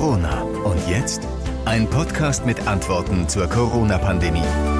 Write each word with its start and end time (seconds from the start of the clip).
Corona. 0.00 0.40
Und 0.64 0.88
jetzt 0.88 1.28
ein 1.66 1.86
Podcast 1.86 2.46
mit 2.46 2.66
Antworten 2.66 3.28
zur 3.28 3.46
Corona-Pandemie. 3.46 4.79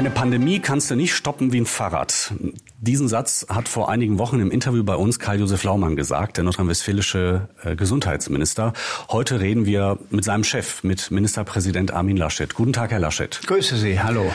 Eine 0.00 0.08
Pandemie 0.08 0.60
kannst 0.60 0.90
du 0.90 0.94
nicht 0.96 1.14
stoppen 1.14 1.52
wie 1.52 1.60
ein 1.60 1.66
Fahrrad. 1.66 2.32
Diesen 2.78 3.06
Satz 3.06 3.44
hat 3.50 3.68
vor 3.68 3.90
einigen 3.90 4.18
Wochen 4.18 4.40
im 4.40 4.50
Interview 4.50 4.82
bei 4.82 4.94
uns 4.94 5.18
Karl-Josef 5.18 5.62
Laumann 5.62 5.94
gesagt, 5.94 6.38
der 6.38 6.44
nordrhein-westfälische 6.44 7.50
äh, 7.62 7.76
Gesundheitsminister. 7.76 8.72
Heute 9.10 9.40
reden 9.40 9.66
wir 9.66 9.98
mit 10.08 10.24
seinem 10.24 10.44
Chef, 10.44 10.82
mit 10.84 11.10
Ministerpräsident 11.10 11.90
Armin 11.90 12.16
Laschet. 12.16 12.54
Guten 12.54 12.72
Tag, 12.72 12.92
Herr 12.92 12.98
Laschet. 12.98 13.42
Grüße 13.46 13.76
Sie, 13.76 14.00
hallo. 14.00 14.32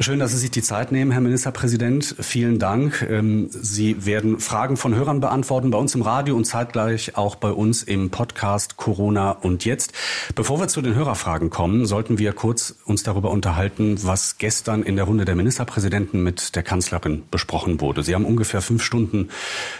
Schön, 0.00 0.18
dass 0.18 0.32
Sie 0.32 0.38
sich 0.38 0.50
die 0.50 0.62
Zeit 0.62 0.90
nehmen, 0.90 1.12
Herr 1.12 1.20
Ministerpräsident. 1.20 2.16
Vielen 2.18 2.58
Dank. 2.58 3.06
Ähm, 3.08 3.48
Sie 3.50 4.04
werden 4.04 4.40
Fragen 4.40 4.76
von 4.76 4.94
Hörern 4.94 5.20
beantworten 5.20 5.70
bei 5.70 5.78
uns 5.78 5.94
im 5.94 6.02
Radio 6.02 6.34
und 6.34 6.46
zeitgleich 6.46 7.16
auch 7.16 7.36
bei 7.36 7.50
uns 7.50 7.84
im 7.84 8.10
Podcast 8.10 8.76
Corona 8.76 9.30
und 9.30 9.64
jetzt. 9.64 9.92
Bevor 10.34 10.58
wir 10.58 10.66
zu 10.66 10.82
den 10.82 10.96
Hörerfragen 10.96 11.48
kommen, 11.48 11.86
sollten 11.86 12.18
wir 12.18 12.32
kurz 12.32 12.74
uns 12.86 13.04
darüber 13.04 13.30
unterhalten, 13.30 13.98
was 14.02 14.38
gestern 14.38 14.82
in 14.82 14.93
der 14.96 15.04
Runde 15.04 15.24
der 15.24 15.36
Ministerpräsidenten 15.36 16.22
mit 16.22 16.56
der 16.56 16.62
Kanzlerin 16.62 17.24
besprochen 17.30 17.80
wurde. 17.80 18.02
Sie 18.02 18.14
haben 18.14 18.24
ungefähr 18.24 18.62
fünf 18.62 18.82
Stunden 18.82 19.28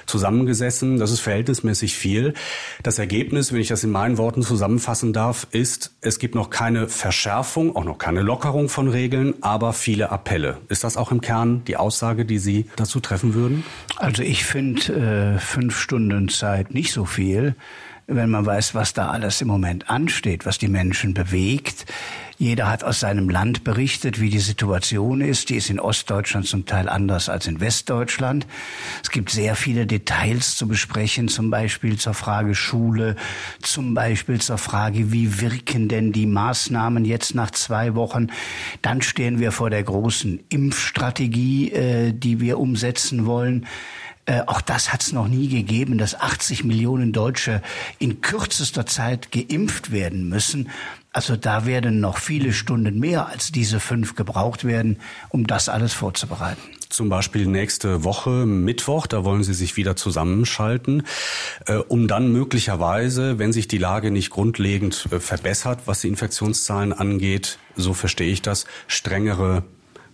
zusammengesessen. 0.06 0.98
Das 0.98 1.10
ist 1.10 1.20
verhältnismäßig 1.20 1.95
viel. 1.95 2.34
Das 2.82 2.98
Ergebnis, 2.98 3.52
wenn 3.52 3.60
ich 3.60 3.68
das 3.68 3.84
in 3.84 3.90
meinen 3.90 4.18
Worten 4.18 4.42
zusammenfassen 4.42 5.12
darf, 5.12 5.46
ist, 5.50 5.95
es 6.02 6.18
gibt 6.18 6.34
noch 6.34 6.50
keine 6.50 6.88
Verschärfung, 6.88 7.74
auch 7.74 7.84
noch 7.84 7.98
keine 7.98 8.23
Lockerung 8.23 8.68
von 8.68 8.88
Regeln, 8.88 9.34
aber 9.40 9.73
viele 9.73 9.95
viele 9.95 10.10
Appelle. 10.10 10.59
Ist 10.68 10.82
das 10.82 10.96
auch 10.96 11.12
im 11.12 11.20
Kern 11.20 11.62
die 11.66 11.76
Aussage, 11.76 12.24
die 12.24 12.38
Sie 12.38 12.66
dazu 12.74 12.98
treffen 12.98 13.32
würden? 13.32 13.62
Also 13.96 14.24
ich 14.24 14.45
finde 14.45 15.37
äh, 15.37 15.38
fünf 15.38 15.78
Stunden 15.78 16.28
Zeit 16.28 16.74
nicht 16.74 16.92
so 16.92 17.04
viel 17.04 17.54
wenn 18.07 18.31
man 18.31 18.45
weiß, 18.45 18.75
was 18.75 18.93
da 18.93 19.11
alles 19.11 19.41
im 19.41 19.49
Moment 19.49 19.89
ansteht, 19.89 20.47
was 20.47 20.59
die 20.59 20.69
Menschen 20.69 21.15
bewegt. 21.15 21.87
Jeder 22.37 22.69
hat 22.69 22.83
aus 22.83 23.01
seinem 23.01 23.29
Land 23.29 23.63
berichtet, 23.63 24.21
wie 24.21 24.29
die 24.29 24.41
Situation 24.41 25.21
ist. 25.21 25.51
Die 25.51 25.57
ist 25.57 25.71
in 25.71 25.79
Ostdeutschland 25.79 26.46
zum 26.46 26.66
Teil 26.66 26.88
anders 26.88 27.29
als 27.29 27.46
in 27.46 27.61
Westdeutschland. 27.61 28.46
Es 29.02 29.11
gibt 29.11 29.30
sehr 29.30 29.55
viele 29.55 29.87
Details 29.87 30.57
zu 30.57 30.66
besprechen, 30.66 31.29
zum 31.29 31.51
Beispiel 31.51 31.96
zur 31.96 32.15
Frage 32.15 32.57
Schule, 32.57 33.15
zum 33.63 33.95
Beispiel 33.95 34.41
zur 34.41 34.59
Frage, 34.59 35.13
wie 35.13 35.41
wirken 35.41 35.89
denn 35.89 36.13
die 36.13 36.27
Maßnahmen 36.27 37.05
jetzt 37.05 37.37
nach 37.37 37.52
zwei 37.52 37.95
Wochen. 37.95 38.27
Dann 38.83 39.01
stehen 39.01 39.39
wir 39.39 39.52
vor 39.52 39.71
der 39.71 39.85
großen 39.85 40.41
Impfstrategie, 40.49 41.71
äh, 41.71 42.13
die 42.13 42.41
wir 42.41 42.59
umsetzen 42.59 43.27
wollen. 43.27 43.66
Äh, 44.27 44.43
auch 44.47 44.61
das 44.61 44.93
hat 44.93 45.03
es 45.03 45.13
noch 45.13 45.29
nie 45.29 45.49
gegeben, 45.49 45.99
dass 45.99 46.19
80 46.19 46.65
Millionen 46.65 47.13
Deutsche 47.13 47.63
in 47.99 48.21
kürzester 48.21 48.87
Zeit 48.87 49.30
geimpft 49.30 49.93
werden 49.93 50.29
müssen. 50.29 50.71
Also 51.13 51.37
da 51.37 51.65
werden 51.67 52.01
noch 52.01 52.19
viele 52.19 52.52
Stunden 52.52 52.99
mehr 52.99 53.29
als 53.29 53.52
diese 53.52 53.79
fünf 53.79 54.17
gebraucht 54.17 54.65
werden, 54.65 54.99
um 55.29 55.47
das 55.47 55.69
alles 55.69 55.93
vorzubereiten. 55.93 56.61
Zum 56.89 57.09
Beispiel 57.09 57.47
nächste 57.47 58.02
Woche, 58.02 58.47
Mittwoch, 58.47 59.07
da 59.07 59.25
wollen 59.25 59.45
Sie 59.45 59.55
sich 59.55 59.77
wieder 59.77 59.95
zusammenschalten, 59.95 61.02
äh, 61.67 61.75
um 61.77 62.09
dann 62.09 62.33
möglicherweise, 62.33 63.39
wenn 63.39 63.52
sich 63.52 63.69
die 63.69 63.79
Lage 63.79 64.11
nicht 64.11 64.31
grundlegend 64.31 65.09
äh, 65.11 65.21
verbessert, 65.21 65.83
was 65.87 66.00
die 66.00 66.09
Infektionszahlen 66.09 66.93
angeht, 66.93 67.59
so 67.77 67.95
verstehe 67.95 68.33
ich 68.33 68.43
das, 68.43 68.65
strengere 68.87 69.65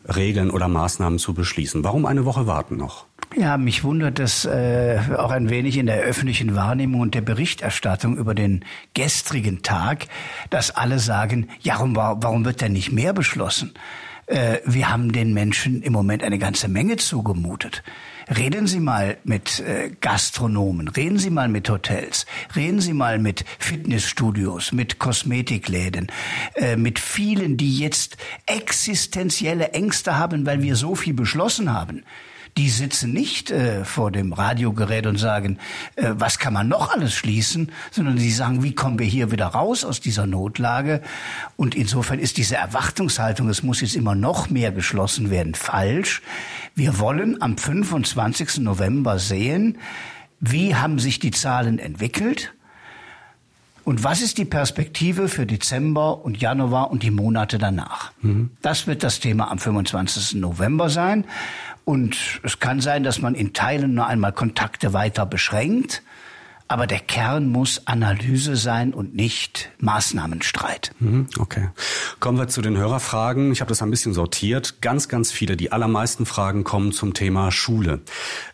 Regeln 0.04 0.50
oder 0.50 0.68
Maßnahmen 0.68 1.18
zu 1.18 1.34
beschließen. 1.34 1.84
Warum 1.84 2.06
eine 2.06 2.24
Woche 2.24 2.46
warten 2.46 2.76
noch? 2.76 3.06
Ja, 3.36 3.56
mich 3.58 3.84
wundert 3.84 4.18
das 4.18 4.44
äh, 4.44 4.98
auch 5.16 5.30
ein 5.30 5.50
wenig 5.50 5.76
in 5.76 5.86
der 5.86 6.00
öffentlichen 6.00 6.56
Wahrnehmung 6.56 7.00
und 7.00 7.14
der 7.14 7.20
Berichterstattung 7.20 8.16
über 8.16 8.34
den 8.34 8.64
gestrigen 8.92 9.62
Tag, 9.62 10.08
dass 10.50 10.72
alle 10.72 10.98
sagen, 10.98 11.48
ja, 11.60 11.74
warum, 11.74 11.94
warum 11.96 12.44
wird 12.44 12.60
denn 12.60 12.72
nicht 12.72 12.90
mehr 12.90 13.12
beschlossen? 13.12 13.72
Äh, 14.26 14.58
wir 14.64 14.90
haben 14.90 15.12
den 15.12 15.32
Menschen 15.32 15.80
im 15.82 15.92
Moment 15.92 16.24
eine 16.24 16.38
ganze 16.38 16.66
Menge 16.66 16.96
zugemutet. 16.96 17.84
Reden 18.36 18.66
Sie 18.66 18.80
mal 18.80 19.16
mit 19.22 19.60
äh, 19.60 19.90
Gastronomen, 20.00 20.88
reden 20.88 21.18
Sie 21.18 21.30
mal 21.30 21.48
mit 21.48 21.70
Hotels, 21.70 22.26
reden 22.56 22.80
Sie 22.80 22.94
mal 22.94 23.20
mit 23.20 23.44
Fitnessstudios, 23.60 24.72
mit 24.72 24.98
Kosmetikläden, 24.98 26.08
äh, 26.56 26.74
mit 26.74 26.98
vielen, 26.98 27.56
die 27.56 27.78
jetzt 27.78 28.16
existenzielle 28.46 29.70
Ängste 29.70 30.18
haben, 30.18 30.46
weil 30.46 30.62
wir 30.62 30.74
so 30.74 30.96
viel 30.96 31.14
beschlossen 31.14 31.72
haben 31.72 32.02
die 32.56 32.68
sitzen 32.68 33.12
nicht 33.12 33.50
äh, 33.50 33.84
vor 33.84 34.10
dem 34.10 34.32
Radiogerät 34.32 35.06
und 35.06 35.18
sagen, 35.18 35.58
äh, 35.96 36.10
was 36.14 36.38
kann 36.38 36.52
man 36.52 36.68
noch 36.68 36.92
alles 36.92 37.14
schließen, 37.14 37.70
sondern 37.90 38.18
sie 38.18 38.30
sagen, 38.30 38.62
wie 38.62 38.74
kommen 38.74 38.98
wir 38.98 39.06
hier 39.06 39.30
wieder 39.30 39.46
raus 39.46 39.84
aus 39.84 40.00
dieser 40.00 40.26
Notlage? 40.26 41.02
Und 41.56 41.74
insofern 41.74 42.18
ist 42.18 42.36
diese 42.36 42.56
Erwartungshaltung, 42.56 43.48
es 43.48 43.62
muss 43.62 43.80
jetzt 43.80 43.96
immer 43.96 44.14
noch 44.14 44.50
mehr 44.50 44.72
geschlossen 44.72 45.30
werden, 45.30 45.54
falsch. 45.54 46.22
Wir 46.74 46.98
wollen 46.98 47.40
am 47.40 47.56
25. 47.56 48.58
November 48.58 49.18
sehen, 49.18 49.78
wie 50.40 50.74
haben 50.74 50.98
sich 50.98 51.18
die 51.18 51.30
Zahlen 51.30 51.78
entwickelt? 51.78 52.52
Und 53.84 54.04
was 54.04 54.20
ist 54.20 54.38
die 54.38 54.44
Perspektive 54.44 55.28
für 55.28 55.46
Dezember 55.46 56.24
und 56.24 56.40
Januar 56.40 56.90
und 56.90 57.02
die 57.02 57.10
Monate 57.10 57.58
danach? 57.58 58.12
Mhm. 58.22 58.50
Das 58.62 58.86
wird 58.86 59.02
das 59.02 59.20
Thema 59.20 59.50
am 59.50 59.58
25. 59.58 60.34
November 60.40 60.90
sein. 60.90 61.24
Und 61.90 62.38
es 62.44 62.60
kann 62.60 62.80
sein, 62.80 63.02
dass 63.02 63.20
man 63.20 63.34
in 63.34 63.52
Teilen 63.52 63.94
nur 63.94 64.06
einmal 64.06 64.30
Kontakte 64.30 64.92
weiter 64.92 65.26
beschränkt. 65.26 66.04
Aber 66.70 66.86
der 66.86 67.00
Kern 67.00 67.48
muss 67.48 67.88
Analyse 67.88 68.54
sein 68.54 68.94
und 68.94 69.12
nicht 69.12 69.70
Maßnahmenstreit. 69.78 70.92
Mhm, 71.00 71.26
okay. 71.40 71.70
Kommen 72.20 72.38
wir 72.38 72.46
zu 72.46 72.62
den 72.62 72.76
Hörerfragen. 72.76 73.50
Ich 73.50 73.60
habe 73.60 73.70
das 73.70 73.82
ein 73.82 73.90
bisschen 73.90 74.14
sortiert. 74.14 74.80
Ganz, 74.80 75.08
ganz 75.08 75.32
viele, 75.32 75.56
die 75.56 75.72
allermeisten 75.72 76.26
Fragen 76.26 76.62
kommen 76.62 76.92
zum 76.92 77.12
Thema 77.12 77.50
Schule. 77.50 78.02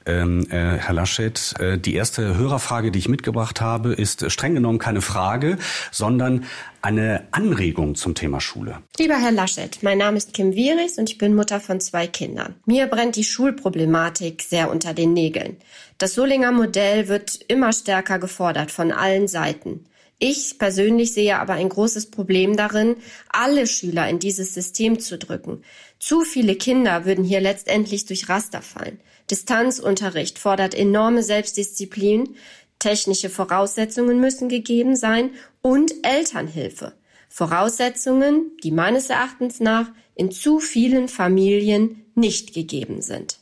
Ähm, 0.06 0.46
äh, 0.48 0.78
Herr 0.78 0.94
Laschet, 0.94 1.60
äh, 1.60 1.76
die 1.76 1.94
erste 1.94 2.38
Hörerfrage, 2.38 2.90
die 2.90 3.00
ich 3.00 3.10
mitgebracht 3.10 3.60
habe, 3.60 3.92
ist 3.92 4.32
streng 4.32 4.54
genommen 4.54 4.78
keine 4.78 5.02
Frage, 5.02 5.58
sondern 5.92 6.46
eine 6.80 7.26
Anregung 7.32 7.96
zum 7.96 8.14
Thema 8.14 8.40
Schule. 8.40 8.78
Lieber 8.98 9.18
Herr 9.18 9.32
Laschet, 9.32 9.82
mein 9.82 9.98
Name 9.98 10.16
ist 10.16 10.32
Kim 10.32 10.54
Wieris 10.54 10.96
und 10.96 11.10
ich 11.10 11.18
bin 11.18 11.34
Mutter 11.34 11.60
von 11.60 11.80
zwei 11.80 12.06
Kindern. 12.06 12.54
Mir 12.64 12.86
brennt 12.86 13.16
die 13.16 13.24
Schulproblematik 13.24 14.42
sehr 14.42 14.70
unter 14.70 14.94
den 14.94 15.12
Nägeln. 15.12 15.56
Das 15.98 16.14
Solinger 16.14 16.52
Modell 16.52 17.08
wird 17.08 17.40
immer 17.48 17.72
stärker 17.72 18.18
gefordert 18.18 18.70
von 18.70 18.92
allen 18.92 19.28
Seiten. 19.28 19.86
Ich 20.18 20.58
persönlich 20.58 21.12
sehe 21.12 21.38
aber 21.38 21.54
ein 21.54 21.68
großes 21.68 22.10
Problem 22.10 22.56
darin, 22.56 22.96
alle 23.28 23.66
Schüler 23.66 24.08
in 24.08 24.18
dieses 24.18 24.54
System 24.54 24.98
zu 24.98 25.18
drücken. 25.18 25.62
Zu 25.98 26.22
viele 26.22 26.56
Kinder 26.56 27.04
würden 27.04 27.24
hier 27.24 27.40
letztendlich 27.40 28.06
durch 28.06 28.28
Raster 28.28 28.62
fallen. 28.62 29.00
Distanzunterricht 29.30 30.38
fordert 30.38 30.74
enorme 30.74 31.22
Selbstdisziplin, 31.22 32.36
Technische 32.78 33.30
Voraussetzungen 33.30 34.20
müssen 34.20 34.48
gegeben 34.50 34.96
sein 34.96 35.30
und 35.62 35.92
Elternhilfe. 36.02 36.92
Voraussetzungen, 37.28 38.52
die 38.62 38.70
meines 38.70 39.08
Erachtens 39.08 39.60
nach 39.60 39.90
in 40.14 40.30
zu 40.30 40.60
vielen 40.60 41.08
Familien 41.08 42.04
nicht 42.14 42.52
gegeben 42.54 43.00
sind. 43.02 43.38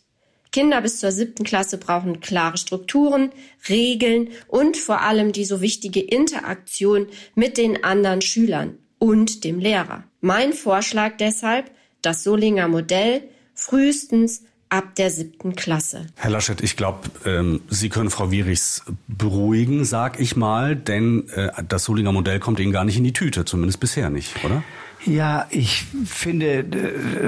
Kinder 0.55 0.83
bis 0.83 1.01
zur 1.01 1.11
siebten 1.11 1.43
Klasse 1.43 1.79
brauchen 1.79 2.21
klare 2.21 2.59
Strukturen, 2.59 3.33
Regeln 3.69 4.29
und 4.47 4.77
vor 4.77 5.01
allem 5.01 5.33
die 5.33 5.45
so 5.45 5.61
wichtige 5.61 5.99
Interaktion 5.99 7.09
mit 7.35 7.59
den 7.59 7.83
anderen 7.83 8.23
Schülern 8.23 8.79
und 9.01 9.43
dem 9.43 9.59
Lehrer. 9.59 10.05
Mein 10.21 10.53
Vorschlag 10.53 11.17
deshalb, 11.17 11.73
das 12.03 12.23
Solinger 12.23 12.69
Modell 12.69 13.25
frühestens 13.53 14.45
ab 14.69 14.95
der 14.97 15.11
siebten 15.11 15.55
Klasse. 15.55 16.07
Herr 16.17 16.31
Laschet, 16.31 16.61
ich 16.61 16.77
glaube, 16.77 17.11
ähm, 17.25 17.61
Sie 17.69 17.89
können 17.89 18.11
Frau 18.11 18.31
Wierichs 18.31 18.83
beruhigen, 19.07 19.85
sag 19.85 20.21
ich 20.21 20.37
mal, 20.37 20.77
denn 20.77 21.29
äh, 21.31 21.51
das 21.69 21.85
Solinger 21.85 22.13
Modell 22.13 22.41
kommt 22.41 22.59
Ihnen 22.61 22.73
gar 22.73 22.85
nicht 22.85 22.97
in 22.97 23.05
die 23.05 23.13
Tüte, 23.13 23.45
zumindest 23.45 23.81
bisher 23.81 24.11
nicht, 24.11 24.45
oder? 24.45 24.63
Ja, 25.07 25.47
ich 25.51 25.85
finde, 26.07 26.65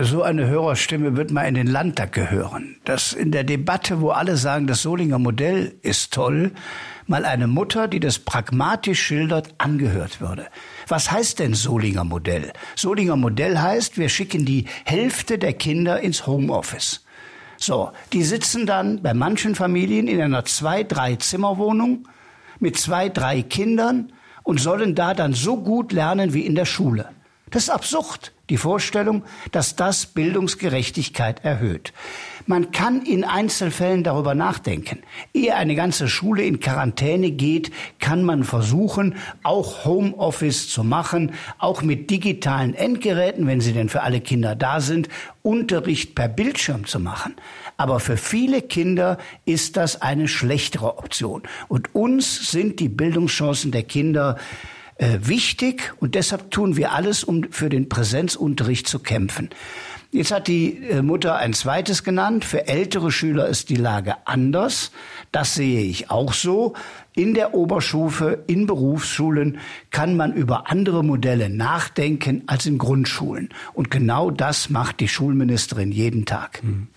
so 0.02 0.22
eine 0.22 0.46
Hörerstimme 0.46 1.14
wird 1.14 1.30
mal 1.30 1.42
in 1.42 1.54
den 1.54 1.66
Landtag 1.66 2.12
gehören. 2.12 2.76
Dass 2.84 3.12
in 3.12 3.32
der 3.32 3.44
Debatte, 3.44 4.00
wo 4.00 4.10
alle 4.10 4.38
sagen, 4.38 4.66
das 4.66 4.80
Solinger 4.80 5.18
Modell 5.18 5.74
ist 5.82 6.14
toll, 6.14 6.52
mal 7.06 7.26
eine 7.26 7.46
Mutter, 7.46 7.86
die 7.86 8.00
das 8.00 8.18
pragmatisch 8.18 9.02
schildert, 9.02 9.54
angehört 9.58 10.22
würde. 10.22 10.46
Was 10.88 11.10
heißt 11.10 11.38
denn 11.38 11.52
Solinger 11.52 12.04
Modell? 12.04 12.52
Solinger 12.76 13.16
Modell 13.16 13.58
heißt, 13.58 13.98
wir 13.98 14.08
schicken 14.08 14.46
die 14.46 14.64
Hälfte 14.84 15.38
der 15.38 15.52
Kinder 15.52 16.00
ins 16.00 16.26
Homeoffice. 16.26 17.05
So, 17.58 17.90
die 18.12 18.22
sitzen 18.22 18.66
dann 18.66 19.02
bei 19.02 19.14
manchen 19.14 19.54
Familien 19.54 20.08
in 20.08 20.20
einer 20.20 20.44
zwei, 20.44 20.82
drei 20.82 21.16
Zimmerwohnung 21.16 22.06
mit 22.58 22.76
zwei, 22.76 23.08
drei 23.08 23.42
Kindern 23.42 24.12
und 24.42 24.60
sollen 24.60 24.94
da 24.94 25.14
dann 25.14 25.32
so 25.32 25.56
gut 25.56 25.92
lernen 25.92 26.32
wie 26.32 26.46
in 26.46 26.54
der 26.54 26.66
Schule. 26.66 27.08
Das 27.50 27.64
ist 27.64 27.70
absurd, 27.70 28.32
die 28.50 28.56
Vorstellung, 28.56 29.22
dass 29.52 29.76
das 29.76 30.06
Bildungsgerechtigkeit 30.06 31.44
erhöht. 31.44 31.92
Man 32.44 32.72
kann 32.72 33.02
in 33.02 33.22
Einzelfällen 33.22 34.02
darüber 34.02 34.34
nachdenken. 34.34 34.98
Ehe 35.32 35.54
eine 35.54 35.76
ganze 35.76 36.08
Schule 36.08 36.42
in 36.42 36.58
Quarantäne 36.58 37.30
geht, 37.30 37.70
kann 38.00 38.24
man 38.24 38.42
versuchen, 38.42 39.14
auch 39.44 39.84
Homeoffice 39.84 40.68
zu 40.68 40.82
machen, 40.82 41.34
auch 41.58 41.82
mit 41.82 42.10
digitalen 42.10 42.74
Endgeräten, 42.74 43.46
wenn 43.46 43.60
sie 43.60 43.72
denn 43.72 43.88
für 43.88 44.02
alle 44.02 44.20
Kinder 44.20 44.56
da 44.56 44.80
sind, 44.80 45.08
Unterricht 45.42 46.16
per 46.16 46.28
Bildschirm 46.28 46.84
zu 46.86 46.98
machen. 46.98 47.36
Aber 47.76 48.00
für 48.00 48.16
viele 48.16 48.60
Kinder 48.60 49.18
ist 49.44 49.76
das 49.76 50.02
eine 50.02 50.26
schlechtere 50.26 50.98
Option. 50.98 51.42
Und 51.68 51.94
uns 51.94 52.50
sind 52.50 52.80
die 52.80 52.88
Bildungschancen 52.88 53.70
der 53.70 53.84
Kinder 53.84 54.36
äh, 54.98 55.18
wichtig 55.22 55.92
und 56.00 56.14
deshalb 56.14 56.50
tun 56.50 56.76
wir 56.76 56.92
alles, 56.92 57.24
um 57.24 57.50
für 57.50 57.68
den 57.68 57.88
Präsenzunterricht 57.88 58.88
zu 58.88 58.98
kämpfen. 58.98 59.50
Jetzt 60.12 60.30
hat 60.30 60.46
die 60.46 60.82
äh, 60.88 61.02
Mutter 61.02 61.36
ein 61.36 61.52
zweites 61.52 62.04
genannt. 62.04 62.44
Für 62.44 62.68
ältere 62.68 63.10
Schüler 63.10 63.48
ist 63.48 63.68
die 63.68 63.76
Lage 63.76 64.14
anders. 64.24 64.92
Das 65.32 65.54
sehe 65.54 65.82
ich 65.82 66.10
auch 66.10 66.32
so. 66.32 66.74
In 67.16 67.32
der 67.32 67.54
Oberstufe, 67.54 68.44
in 68.46 68.66
Berufsschulen 68.66 69.56
kann 69.90 70.18
man 70.18 70.34
über 70.34 70.70
andere 70.70 71.02
Modelle 71.02 71.48
nachdenken 71.48 72.42
als 72.46 72.66
in 72.66 72.76
Grundschulen. 72.76 73.48
Und 73.72 73.90
genau 73.90 74.30
das 74.30 74.68
macht 74.68 75.00
die 75.00 75.08
Schulministerin 75.08 75.92
jeden 75.92 76.26
Tag. 76.26 76.62
Mhm. 76.62 76.88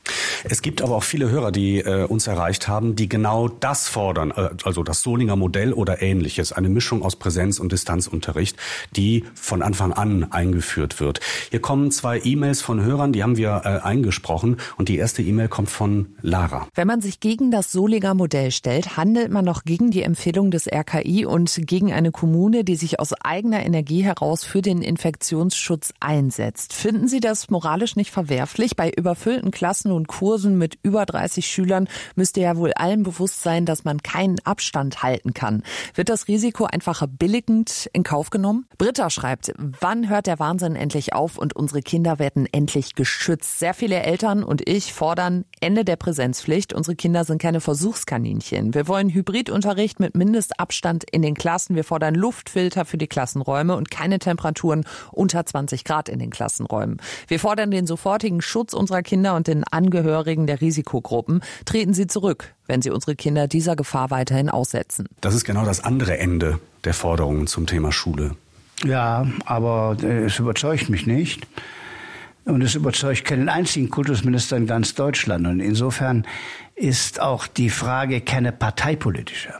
Es 0.44 0.62
gibt 0.62 0.81
aber 0.81 0.95
auch 0.95 1.04
viele 1.04 1.30
Hörer, 1.30 1.51
die 1.51 1.80
äh, 1.80 2.06
uns 2.06 2.27
erreicht 2.27 2.68
haben, 2.68 2.95
die 2.95 3.07
genau 3.07 3.48
das 3.48 3.88
fordern, 3.88 4.31
äh, 4.31 4.50
also 4.63 4.83
das 4.83 5.01
Solinger 5.01 5.36
Modell 5.36 5.74
oder 5.74 6.01
ähnliches, 6.01 6.51
eine 6.51 6.69
Mischung 6.69 7.04
aus 7.04 7.15
Präsenz- 7.15 7.60
und 7.60 7.72
Distanzunterricht, 7.72 8.57
die 8.95 9.25
von 9.36 9.62
Anfang 9.62 9.94
an 9.94 10.31
eingeführt 10.31 11.00
wird. 11.00 11.19
Hier 11.50 11.62
kommen 11.62 11.92
zwei 11.92 12.19
E-Mails 12.24 12.62
von 12.62 12.81
Hörern, 12.81 13.13
die 13.13 13.24
haben 13.24 13.38
wir 13.38 13.62
äh, 13.63 13.86
eingesprochen 13.86 14.57
und 14.77 14.89
die 14.89 14.98
erste 14.98 15.22
E-Mail 15.22 15.48
kommt 15.48 15.69
von 15.69 16.07
Lara. 16.22 16.68
Wenn 16.75 16.88
man 16.88 17.01
sich 17.01 17.19
gegen 17.19 17.51
das 17.51 17.72
Solinger 17.72 18.13
Modell 18.13 18.51
stellt, 18.51 18.98
handelt 18.98 19.31
man 19.31 19.45
noch 19.45 19.63
gegen 19.63 19.92
die 19.92 20.09
Empfehlung 20.10 20.50
des 20.50 20.66
RKI 20.68 21.28
und 21.28 21.68
gegen 21.68 21.94
eine 21.94 22.12
Kommune, 22.12 22.64
die 22.64 22.76
sich 22.76 23.00
aus 23.00 23.14
eigener 23.14 23.64
Energie 23.64 24.02
heraus 24.02 24.44
für 24.44 24.64
den 24.64 24.82
Infektionsschutz 24.82 25.94
einsetzt. 26.00 26.74
Finden 26.74 27.08
Sie 27.08 27.20
das 27.20 27.52
moralisch 27.52 27.96
nicht 27.96 28.10
verwerflich? 28.10 28.76
Bei 28.76 28.90
überfüllten 28.90 29.52
Klassen 29.52 29.92
und 29.92 30.08
Kursen 30.08 30.58
mit 30.58 30.80
über 30.82 31.06
30 31.06 31.46
Schülern 31.46 31.88
müsste 32.16 32.42
ja 32.42 32.58
wohl 32.58 32.74
allen 32.74 33.04
bewusst 33.04 33.44
sein, 33.44 33.68
dass 33.68 33.84
man 33.84 34.02
keinen 34.02 34.38
Abstand 34.46 35.04
halten 35.04 35.36
kann. 35.36 35.62
Wird 35.94 36.10
das 36.10 36.28
Risiko 36.28 36.66
einfach 36.66 37.06
billigend 37.08 37.88
in 37.94 38.02
Kauf 38.02 38.32
genommen? 38.32 38.66
Britta 38.80 39.12
schreibt, 39.12 39.54
wann 39.58 40.10
hört 40.10 40.26
der 40.26 40.40
Wahnsinn 40.40 40.76
endlich 40.76 41.14
auf 41.14 41.38
und 41.38 41.56
unsere 41.56 41.84
Kinder 41.84 42.18
werden 42.18 42.48
endlich 42.52 42.96
geschützt? 42.96 43.60
Sehr 43.60 43.76
viele 43.76 44.02
Eltern 44.02 44.44
und 44.44 44.68
ich 44.68 44.92
fordern 44.92 45.46
Ende 45.60 45.86
der 45.86 45.98
Präsenzpflicht. 45.98 46.74
Unsere 46.74 46.96
Kinder 46.96 47.26
sind 47.26 47.40
keine 47.40 47.62
Versuchskaninchen. 47.62 48.74
Wir 48.74 48.88
wollen 48.88 49.10
Hybridunterricht 49.10 49.99
mit 50.00 50.16
Mindestabstand 50.16 51.04
in 51.04 51.22
den 51.22 51.36
Klassen. 51.36 51.75
Wir 51.75 51.84
fordern 51.84 52.16
Luftfilter 52.16 52.86
für 52.86 52.98
die 52.98 53.07
Klassenräume 53.07 53.75
und 53.75 53.92
keine 53.92 54.19
Temperaturen 54.19 54.86
unter 55.12 55.46
20 55.46 55.84
Grad 55.84 56.10
in 56.10 56.19
den 56.19 56.30
Klassenräumen. 56.30 56.98
Wir 57.28 57.40
fordern 57.40 57.72
den 57.72 57.88
sofortigen 57.88 58.42
Schutz 58.42 58.74
unserer 58.74 59.01
Kinder 59.01 59.36
und 59.36 59.48
den 59.48 59.63
Angehörigen 59.63 60.48
der 60.48 60.62
Risikogruppen. 60.62 61.42
Treten 61.66 61.94
Sie 61.94 62.07
zurück, 62.07 62.54
wenn 62.68 62.81
Sie 62.81 62.90
unsere 62.90 63.16
Kinder 63.16 63.48
dieser 63.48 63.75
Gefahr 63.75 64.10
weiterhin 64.12 64.50
aussetzen. 64.50 65.07
Das 65.22 65.36
ist 65.36 65.44
genau 65.44 65.66
das 65.66 65.84
andere 65.84 66.18
Ende 66.18 66.60
der 66.84 66.94
Forderungen 66.94 67.48
zum 67.48 67.68
Thema 67.68 67.92
Schule. 67.92 68.36
Ja, 68.86 69.28
aber 69.46 69.98
äh, 70.01 70.25
es 70.25 70.40
überzeugt 70.40 70.90
mich 70.90 71.06
nicht. 71.06 71.46
Und 72.46 72.62
es 72.63 72.74
überzeugt 72.74 73.25
keinen 73.25 73.48
einzigen 73.48 73.90
Kultusminister 73.90 74.57
in 74.57 74.66
ganz 74.66 74.96
Deutschland. 74.96 75.46
Und 75.46 75.60
insofern 75.60 76.25
ist 76.75 77.22
auch 77.22 77.46
die 77.46 77.69
Frage 77.69 78.22
keine 78.22 78.51
parteipolitische. 78.51 79.54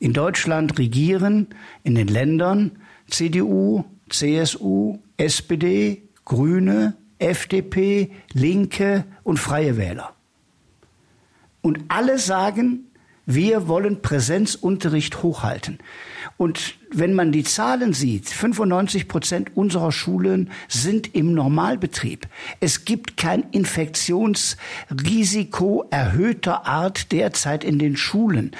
In 0.00 0.12
Deutschland 0.14 0.78
regieren 0.78 1.48
in 1.84 1.94
den 1.94 2.08
Ländern 2.08 2.72
CDU, 3.08 3.84
CSU, 4.08 4.98
SPD, 5.18 6.08
Grüne, 6.24 6.96
FDP, 7.18 8.10
Linke 8.32 9.04
und 9.22 9.38
Freie 9.38 9.76
Wähler. 9.76 10.14
Und 11.60 11.80
alle 11.88 12.18
sagen, 12.18 12.86
wir 13.26 13.68
wollen 13.68 14.00
Präsenzunterricht 14.00 15.22
hochhalten. 15.22 15.76
Und 16.38 16.76
wenn 16.90 17.12
man 17.12 17.30
die 17.30 17.44
Zahlen 17.44 17.92
sieht, 17.92 18.30
95 18.30 19.06
Prozent 19.06 19.54
unserer 19.54 19.92
Schulen 19.92 20.50
sind 20.66 21.14
im 21.14 21.34
Normalbetrieb. 21.34 22.26
Es 22.60 22.86
gibt 22.86 23.18
kein 23.18 23.42
Infektionsrisiko 23.50 25.84
erhöhter 25.90 26.66
Art 26.66 27.12
derzeit 27.12 27.64
in 27.64 27.78
den 27.78 27.98
Schulen 27.98 28.52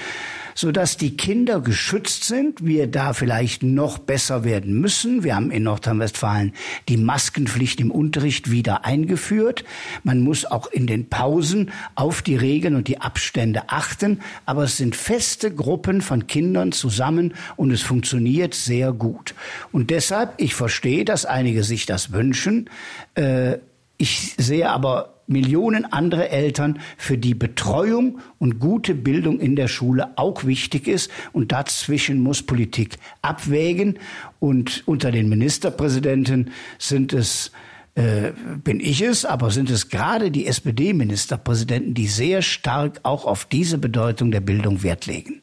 sodass 0.55 0.97
die 0.97 1.17
Kinder 1.17 1.61
geschützt 1.61 2.25
sind. 2.25 2.65
Wir 2.65 2.87
da 2.87 3.13
vielleicht 3.13 3.63
noch 3.63 3.99
besser 3.99 4.45
werden 4.45 4.81
müssen. 4.81 5.25
Wir 5.25 5.37
haben 5.37 5.51
in 5.51 5.65
Nordrhein-Westfalen 5.65 6.53
die 6.89 6.97
Maskenpflicht 6.97 7.81
im 7.81 7.91
Unterricht 7.91 8.51
wieder 8.51 8.85
eingeführt. 8.85 9.65
Man 10.03 10.21
muss 10.21 10.45
auch 10.45 10.67
in 10.67 10.87
den 10.87 11.09
Pausen 11.09 11.71
auf 11.95 12.23
die 12.23 12.37
Regeln 12.37 12.75
und 12.75 12.89
die 12.89 13.01
Abstände 13.01 13.65
achten. 13.69 14.21
Aber 14.47 14.65
es 14.65 14.77
sind 14.77 14.97
feste 14.97 15.55
Gruppen 15.55 16.01
von 16.01 16.27
Kindern 16.27 16.73
zusammen 16.73 17.35
und 17.57 17.71
es 17.71 17.83
funktioniert 17.83 18.55
sehr 18.55 18.93
gut. 18.93 19.35
Und 19.73 19.91
deshalb, 19.91 20.35
ich 20.39 20.55
verstehe, 20.55 21.05
dass 21.05 21.25
einige 21.25 21.65
sich 21.65 21.87
das 21.87 22.13
wünschen. 22.13 22.71
Äh, 23.15 23.59
ich 24.01 24.35
sehe 24.39 24.71
aber 24.71 25.21
Millionen 25.27 25.85
andere 25.85 26.29
Eltern, 26.31 26.81
für 26.97 27.17
die 27.17 27.35
Betreuung 27.35 28.19
und 28.39 28.59
gute 28.59 28.95
Bildung 28.95 29.39
in 29.39 29.55
der 29.55 29.69
Schule 29.69 30.11
auch 30.17 30.45
wichtig 30.45 30.89
ist. 30.89 31.11
Und 31.33 31.53
dazwischen 31.53 32.21
muss 32.21 32.43
Politik 32.43 32.97
abwägen. 33.23 33.99
Und 34.41 34.83
unter 34.87 35.13
den 35.13 35.29
Ministerpräsidenten 35.29 36.51
sind 36.79 37.13
es 37.13 37.53
äh, 37.95 38.33
bin 38.63 38.81
ich 38.81 39.03
es, 39.03 39.25
aber 39.25 39.51
sind 39.51 39.69
es 39.69 39.89
gerade 39.89 40.31
die 40.31 40.47
SPD-Ministerpräsidenten, 40.47 41.95
die 41.95 42.07
sehr 42.07 42.41
stark 42.41 43.01
auch 43.03 43.25
auf 43.25 43.45
diese 43.45 43.79
Bedeutung 43.79 44.31
der 44.31 44.41
Bildung 44.41 44.83
Wert 44.83 45.07
legen. 45.07 45.43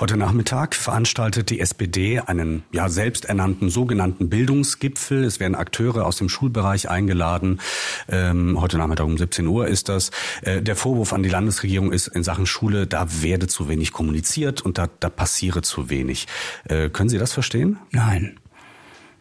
Heute 0.00 0.16
Nachmittag 0.16 0.74
veranstaltet 0.74 1.50
die 1.50 1.60
SPD 1.60 2.20
einen 2.20 2.62
ja 2.72 2.88
selbsternannten 2.88 3.68
sogenannten 3.68 4.30
Bildungsgipfel. 4.30 5.24
Es 5.24 5.40
werden 5.40 5.54
Akteure 5.54 6.06
aus 6.06 6.16
dem 6.16 6.30
Schulbereich 6.30 6.88
eingeladen. 6.88 7.60
Ähm, 8.08 8.58
heute 8.58 8.78
Nachmittag 8.78 9.04
um 9.04 9.18
17 9.18 9.46
Uhr 9.46 9.68
ist 9.68 9.90
das. 9.90 10.10
Äh, 10.40 10.62
der 10.62 10.74
Vorwurf 10.74 11.12
an 11.12 11.22
die 11.22 11.28
Landesregierung 11.28 11.92
ist 11.92 12.08
in 12.08 12.22
Sachen 12.22 12.46
Schule, 12.46 12.86
da 12.86 13.20
werde 13.20 13.46
zu 13.46 13.68
wenig 13.68 13.92
kommuniziert 13.92 14.62
und 14.62 14.78
da, 14.78 14.88
da 15.00 15.10
passiere 15.10 15.60
zu 15.60 15.90
wenig. 15.90 16.28
Äh, 16.64 16.88
können 16.88 17.10
Sie 17.10 17.18
das 17.18 17.34
verstehen? 17.34 17.78
Nein. 17.90 18.38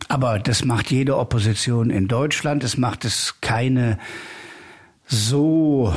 Aber 0.08 0.40
das 0.40 0.64
macht 0.64 0.92
jede 0.92 1.18
Opposition 1.18 1.90
in 1.90 2.08
Deutschland. 2.08 2.64
Es 2.64 2.78
macht 2.78 3.04
es 3.04 3.36
keine 3.42 4.00
so 5.10 5.92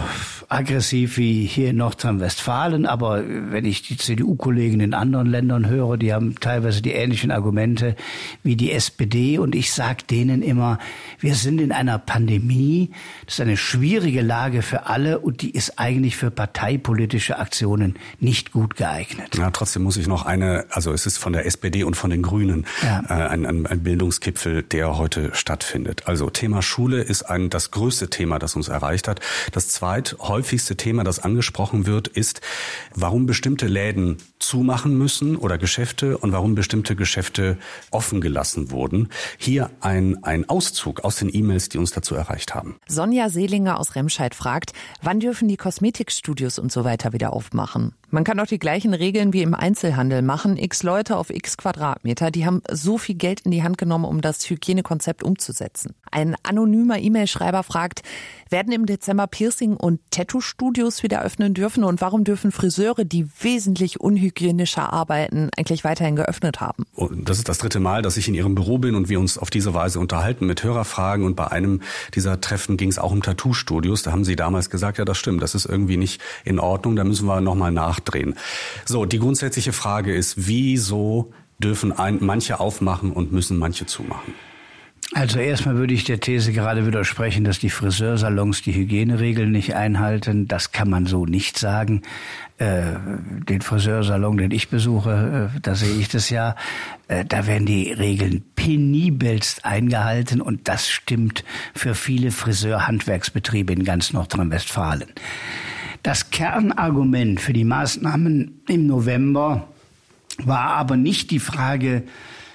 aggressiv 0.49 1.19
wie 1.19 1.45
hier 1.45 1.71
in 1.71 1.77
Nordrhein-Westfalen, 1.77 2.87
aber 2.87 3.23
wenn 3.27 3.65
ich 3.67 3.83
die 3.83 3.97
CDU-Kollegen 3.97 4.81
in 4.81 4.95
anderen 4.95 5.27
Ländern 5.27 5.69
höre, 5.69 5.99
die 5.99 6.13
haben 6.13 6.35
teilweise 6.41 6.81
die 6.81 6.93
ähnlichen 6.93 7.31
Argumente 7.31 7.95
wie 8.43 8.57
die 8.57 8.73
SPD 8.73 9.39
und 9.39 9.55
ich 9.55 9.73
sage 9.73 10.05
denen 10.11 10.43
immer, 10.43 10.79
wir 11.21 11.35
sind 11.35 11.61
in 11.61 11.73
einer 11.73 11.99
Pandemie, 11.99 12.91
das 13.27 13.35
ist 13.35 13.41
eine 13.41 13.57
schwierige 13.57 14.23
Lage 14.23 14.63
für 14.63 14.87
alle 14.87 15.19
und 15.19 15.43
die 15.43 15.51
ist 15.51 15.79
eigentlich 15.79 16.17
für 16.17 16.31
parteipolitische 16.31 17.39
Aktionen 17.39 17.97
nicht 18.19 18.53
gut 18.53 18.77
geeignet. 18.77 19.37
Ja, 19.37 19.51
trotzdem 19.51 19.83
muss 19.83 19.99
ich 19.99 20.07
noch 20.07 20.25
eine, 20.25 20.67
also 20.71 20.93
es 20.93 21.05
ist 21.05 21.19
von 21.19 21.35
der 21.35 21.45
SPD 21.45 21.85
und 21.85 21.97
von 21.97 22.11
den 22.11 22.23
Grünen 22.23 22.67
ja. 22.83 23.03
äh, 23.09 23.29
ein, 23.29 23.45
ein, 23.45 23.67
ein 23.67 23.83
Bildungsgipfel, 23.83 24.63
der 24.63 24.97
heute 24.97 25.31
stattfindet. 25.35 26.07
Also 26.07 26.31
Thema 26.31 26.63
Schule 26.63 27.03
ist 27.03 27.23
ein, 27.23 27.51
das 27.51 27.71
größte 27.71 28.09
Thema, 28.09 28.39
das 28.39 28.57
uns 28.57 28.69
erreicht 28.69 29.02
erreicht 29.03 29.09
hat. 29.09 29.21
Das 29.53 29.69
zweithäufigste 29.69 30.77
Thema, 30.77 31.05
das 31.05 31.19
angesprochen 31.19 31.87
wird, 31.87 32.09
ist, 32.09 32.41
warum 32.95 33.27
bestimmte 33.27 33.67
Läden 33.67 34.19
zumachen 34.39 34.97
müssen 34.97 35.37
oder 35.37 35.59
Geschäfte 35.59 36.19
und 36.19 36.33
warum 36.33 36.55
bestimmte 36.55 36.97
Geschäfte 36.97 37.59
offen 37.91 38.21
gelassen 38.21 38.71
wurden. 38.71 39.09
Hier 39.39 39.71
ein, 39.81 40.23
ein 40.25 40.49
Auszug 40.49 41.05
aus 41.05 41.17
den 41.17 41.33
E-Mails, 41.33 41.69
die 41.69 41.79
uns 41.79 41.93
dazu 41.93 42.15
erreicht 42.15 42.55
haben. 42.55 42.77
Sonja 42.89 43.29
Seelinger 43.29 43.79
aus 43.79 43.95
Remscheid 43.95 44.35
fragt, 44.35 44.73
wann 45.01 45.21
dürfen 45.21 45.49
die 45.49 45.57
Kosmetikstudios 45.57 46.59
und 46.59 46.73
so 46.73 46.85
weiter 46.85 47.13
wieder 47.13 47.33
aufmachen? 47.33 47.95
Man 48.11 48.25
kann 48.25 48.39
auch 48.41 48.47
die 48.47 48.59
gleichen 48.59 48.93
Regeln 48.93 49.33
wie 49.33 49.41
im 49.41 49.55
Einzelhandel 49.55 50.21
machen. 50.21 50.59
X 50.59 50.83
Leute 50.83 51.17
auf 51.17 51.31
X 51.31 51.57
Quadratmeter, 51.57 52.31
die 52.31 52.45
haben 52.45 52.63
so 52.71 52.99
viel 52.99 53.15
Geld 53.15 53.41
in 53.41 53.51
die 53.51 53.63
Hand 53.63 53.79
genommen, 53.79 54.05
um 54.05 54.21
das 54.21 54.51
Hygienekonzept 54.51 55.23
umzusetzen. 55.23 55.95
Ein 56.11 56.37
anonymer 56.43 56.99
E-Mail-Schreiber 56.99 57.63
fragt, 57.63 58.03
werden 58.53 58.73
im 58.73 58.87
Dezember 58.87 59.27
Piercing- 59.27 59.77
und 59.77 60.01
Tattoo-Studios 60.11 61.03
wieder 61.03 61.23
öffnen 61.23 61.55
dürfen 61.55 61.83
und 61.83 62.01
warum 62.01 62.25
dürfen 62.25 62.53
Friseure, 62.53 63.05
die 63.05 63.27
wesentlich 63.41 64.01
unhygienischer 64.01 64.93
arbeiten, 64.93 65.51
eigentlich 65.57 65.85
weiterhin 65.85 66.15
geöffnet 66.17 66.61
haben? 66.61 66.85
Und 66.95 67.29
das 67.29 67.39
ist 67.39 67.49
das 67.49 67.59
dritte 67.59 67.81
Mal, 67.81 68.03
dass 68.03 68.17
ich 68.17 68.29
in 68.29 68.35
Ihrem 68.35 68.55
Büro 68.55 68.79
bin 68.79 68.95
und 68.95 69.09
wir 69.09 69.19
uns 69.19 69.39
auf 69.39 69.51
diese 69.51 69.75
Weise 69.75 69.99
unterhalten 69.99 70.47
mit 70.47 70.63
Hörerfragen. 70.63 71.25
Und 71.25 71.35
bei 71.35 71.49
einem 71.49 71.81
dieser 72.15 72.41
Treffen 72.41 72.77
ging 72.77 72.91
es 72.91 72.99
auch 72.99 73.11
um 73.11 73.23
Tattoo-Studios. 73.23 74.03
Da 74.03 74.13
haben 74.13 74.25
Sie 74.25 74.37
damals 74.37 74.71
gesagt, 74.71 74.99
ja, 74.99 75.05
das 75.05 75.19
stimmt, 75.19 75.43
das 75.43 75.55
ist 75.55 75.65
irgendwie 75.65 75.97
nicht 75.97 76.21
in 76.45 76.59
Ordnung, 76.59 76.95
da 76.95 77.05
müssen 77.05 77.27
wir 77.27 77.41
nochmal 77.41 77.73
nachdrehen. 77.73 78.35
So, 78.85 79.07
die 79.07 79.19
grundsätzliche 79.19 79.73
Frage 79.73 80.15
ist, 80.15 80.47
wieso 80.47 81.33
dürfen 81.59 81.93
ein, 81.93 82.19
manche 82.21 82.61
aufmachen 82.61 83.13
und 83.13 83.33
müssen 83.33 83.59
manche 83.59 83.87
zumachen? 83.87 84.35
Also 85.15 85.41
erstmal 85.41 85.77
würde 85.77 85.93
ich 85.93 86.05
der 86.05 86.21
These 86.21 86.53
gerade 86.53 86.87
widersprechen, 86.87 87.45
dass 87.45 87.59
die 87.59 87.69
Friseursalons 87.69 88.63
die 88.63 88.75
Hygieneregeln 88.75 89.51
nicht 89.51 89.75
einhalten. 89.75 90.49
Das 90.49 90.73
kann 90.73 90.89
man 90.89 91.05
so 91.05 91.27
nicht 91.27 91.59
sagen. 91.59 92.01
Äh, 92.57 92.95
den 93.47 93.61
Friseursalon, 93.61 94.39
den 94.39 94.51
ich 94.53 94.71
besuche, 94.71 95.51
äh, 95.55 95.61
da 95.61 95.75
sehe 95.75 95.97
ich 95.97 96.09
das 96.09 96.31
ja. 96.31 96.57
Äh, 97.09 97.27
da 97.27 97.47
werden 97.47 97.67
die 97.67 97.93
Regeln 97.93 98.43
penibelst 98.57 99.67
eingehalten 99.67 100.41
und 100.41 100.67
das 100.69 100.89
stimmt 100.89 101.45
für 101.75 101.95
viele 101.95 102.31
Friseurhandwerksbetriebe 102.31 103.73
in 103.75 103.85
ganz 103.85 104.15
Nordrhein-Westfalen. 104.15 105.09
Das 106.03 106.31
Kernargument 106.31 107.39
für 107.39 107.53
die 107.53 107.65
Maßnahmen 107.65 108.63
im 108.67 108.87
November 108.87 109.69
war 110.39 110.75
aber 110.75 110.97
nicht 110.97 111.31
die 111.31 111.39
Frage, 111.39 112.05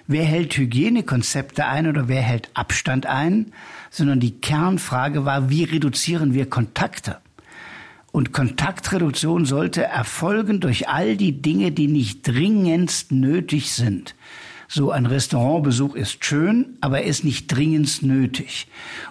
wer 0.08 0.24
hält 0.24 0.58
Hygienekonzepte 0.58 1.66
ein 1.66 1.88
oder 1.88 2.08
wer 2.08 2.22
hält 2.22 2.50
Abstand 2.54 3.06
ein, 3.06 3.52
sondern 3.92 4.20
die 4.20 4.40
Kernfrage 4.40 5.26
war, 5.26 5.50
wie 5.50 5.64
reduzieren 5.64 6.34
wir 6.34 6.50
Kontakte? 6.50 7.18
Und 8.12 8.32
Kontaktreduktion 8.32 9.46
sollte 9.46 9.84
erfolgen 9.84 10.60
durch 10.60 10.90
all 10.90 11.18
die 11.18 11.42
Dinge, 11.42 11.72
die 11.72 11.88
nicht 11.88 12.28
dringendst 12.28 13.12
nötig 13.12 13.72
sind. 13.72 14.16
So 14.68 14.92
ein 14.92 15.06
Restaurantbesuch 15.06 15.96
ist 15.96 16.26
schön, 16.26 16.78
aber 16.82 17.04
ist 17.04 17.24
nicht 17.24 17.48
dringend 17.48 18.02
nötig. 18.02 18.68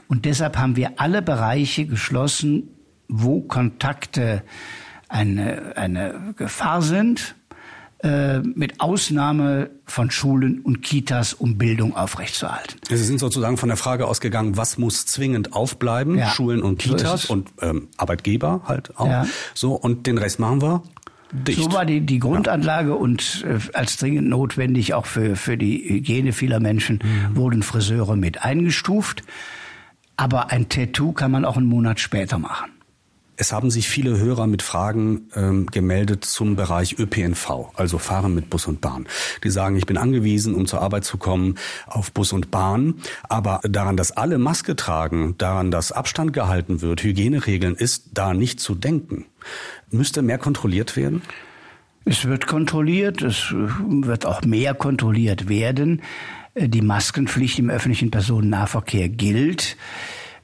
Und 0.09 0.25
deshalb 0.25 0.59
haben 0.59 0.77
wir 0.77 1.01
alle 1.01 1.23
Bereiche 1.23 1.87
geschlossen, 1.87 2.69
wo 3.09 3.41
Kontakte 3.43 4.43
eine, 5.09 5.77
eine 5.77 6.35
Gefahr 6.37 6.83
sind 6.83 7.36
äh, 8.07 8.39
mit 8.41 8.81
Ausnahme 8.81 9.71
von 9.85 10.13
Schulen 10.13 10.61
und 10.61 10.83
Kitas, 10.83 11.35
um 11.35 11.59
Bildung 11.59 11.97
aufrechtzuerhalten. 11.97 12.79
Sie 12.89 12.97
sind 12.97 13.19
sozusagen 13.19 13.57
von 13.57 13.69
der 13.69 13.77
Frage 13.77 14.07
ausgegangen, 14.07 14.57
was 14.57 14.79
muss 14.79 15.07
zwingend 15.07 15.55
aufbleiben, 15.55 16.17
ja, 16.17 16.29
Schulen 16.29 16.63
und 16.63 16.79
Kitas 16.79 17.23
so 17.23 17.33
und 17.33 17.51
ähm, 17.61 17.89
Arbeitgeber 17.97 18.63
halt 18.67 18.97
auch. 18.97 19.09
Ja. 19.09 19.27
So 19.55 19.75
und 19.75 20.07
den 20.07 20.19
Rest 20.19 20.39
machen 20.39 20.63
wir. 20.63 20.83
Dicht. 21.33 21.61
So 21.61 21.73
war 21.73 21.85
die, 21.85 22.01
die 22.01 22.21
Grundanlage 22.21 22.91
ja. 22.91 22.95
und 22.95 23.45
äh, 23.45 23.59
als 23.77 23.97
dringend 23.97 24.29
notwendig 24.29 24.95
auch 24.95 25.07
für, 25.07 25.35
für 25.35 25.57
die 25.57 25.89
Hygiene 25.89 26.33
vieler 26.33 26.61
Menschen 26.61 27.01
mhm. 27.03 27.37
wurden 27.37 27.63
Friseure 27.65 28.15
mit 28.15 28.45
eingestuft. 28.45 29.25
Aber 30.17 30.53
ein 30.53 30.69
Tattoo 30.69 31.13
kann 31.13 31.33
man 31.33 31.45
auch 31.45 31.57
einen 31.57 31.67
Monat 31.67 31.99
später 31.99 32.39
machen. 32.39 32.71
Es 33.37 33.53
haben 33.53 33.71
sich 33.71 33.89
viele 33.89 34.19
Hörer 34.19 34.47
mit 34.47 34.63
Fragen 34.63 35.29
ähm, 35.35 35.67
gemeldet 35.67 36.25
zum 36.25 36.57
Bereich 36.57 36.99
ÖPNV, 36.99 37.71
also 37.75 37.99
Fahren 37.99 38.35
mit 38.35 38.49
Bus 38.49 38.67
und 38.67 38.81
Bahn. 38.81 39.07
Die 39.45 39.51
sagen, 39.51 39.77
ich 39.77 39.85
bin 39.85 39.99
angewiesen, 39.99 40.55
um 40.55 40.67
zur 40.67 40.81
Arbeit 40.81 41.05
zu 41.05 41.19
kommen, 41.19 41.57
auf 41.87 42.13
Bus 42.13 42.33
und 42.33 42.51
Bahn. 42.51 42.95
Aber 43.29 43.61
daran, 43.63 43.97
dass 43.99 44.13
alle 44.13 44.39
Maske 44.39 44.75
tragen, 44.75 45.35
daran, 45.37 45.71
dass 45.71 45.93
Abstand 45.93 46.33
gehalten 46.33 46.81
wird, 46.81 47.03
Hygieneregeln, 47.03 47.75
ist 47.75 48.11
da 48.15 48.33
nicht 48.33 48.59
zu 48.59 48.75
denken. 48.75 49.27
Müsste 49.91 50.23
mehr 50.23 50.39
kontrolliert 50.39 50.97
werden? 50.97 51.21
Es 52.07 52.25
wird 52.25 52.47
kontrolliert, 52.47 53.21
es 53.21 53.53
wird 53.53 54.25
auch 54.25 54.43
mehr 54.43 54.75
kontrolliert 54.75 55.49
werden. 55.49 56.03
Die 56.55 56.81
Maskenpflicht 56.81 57.59
im 57.59 57.69
öffentlichen 57.69 58.11
Personennahverkehr 58.11 59.11
gilt. 59.11 59.77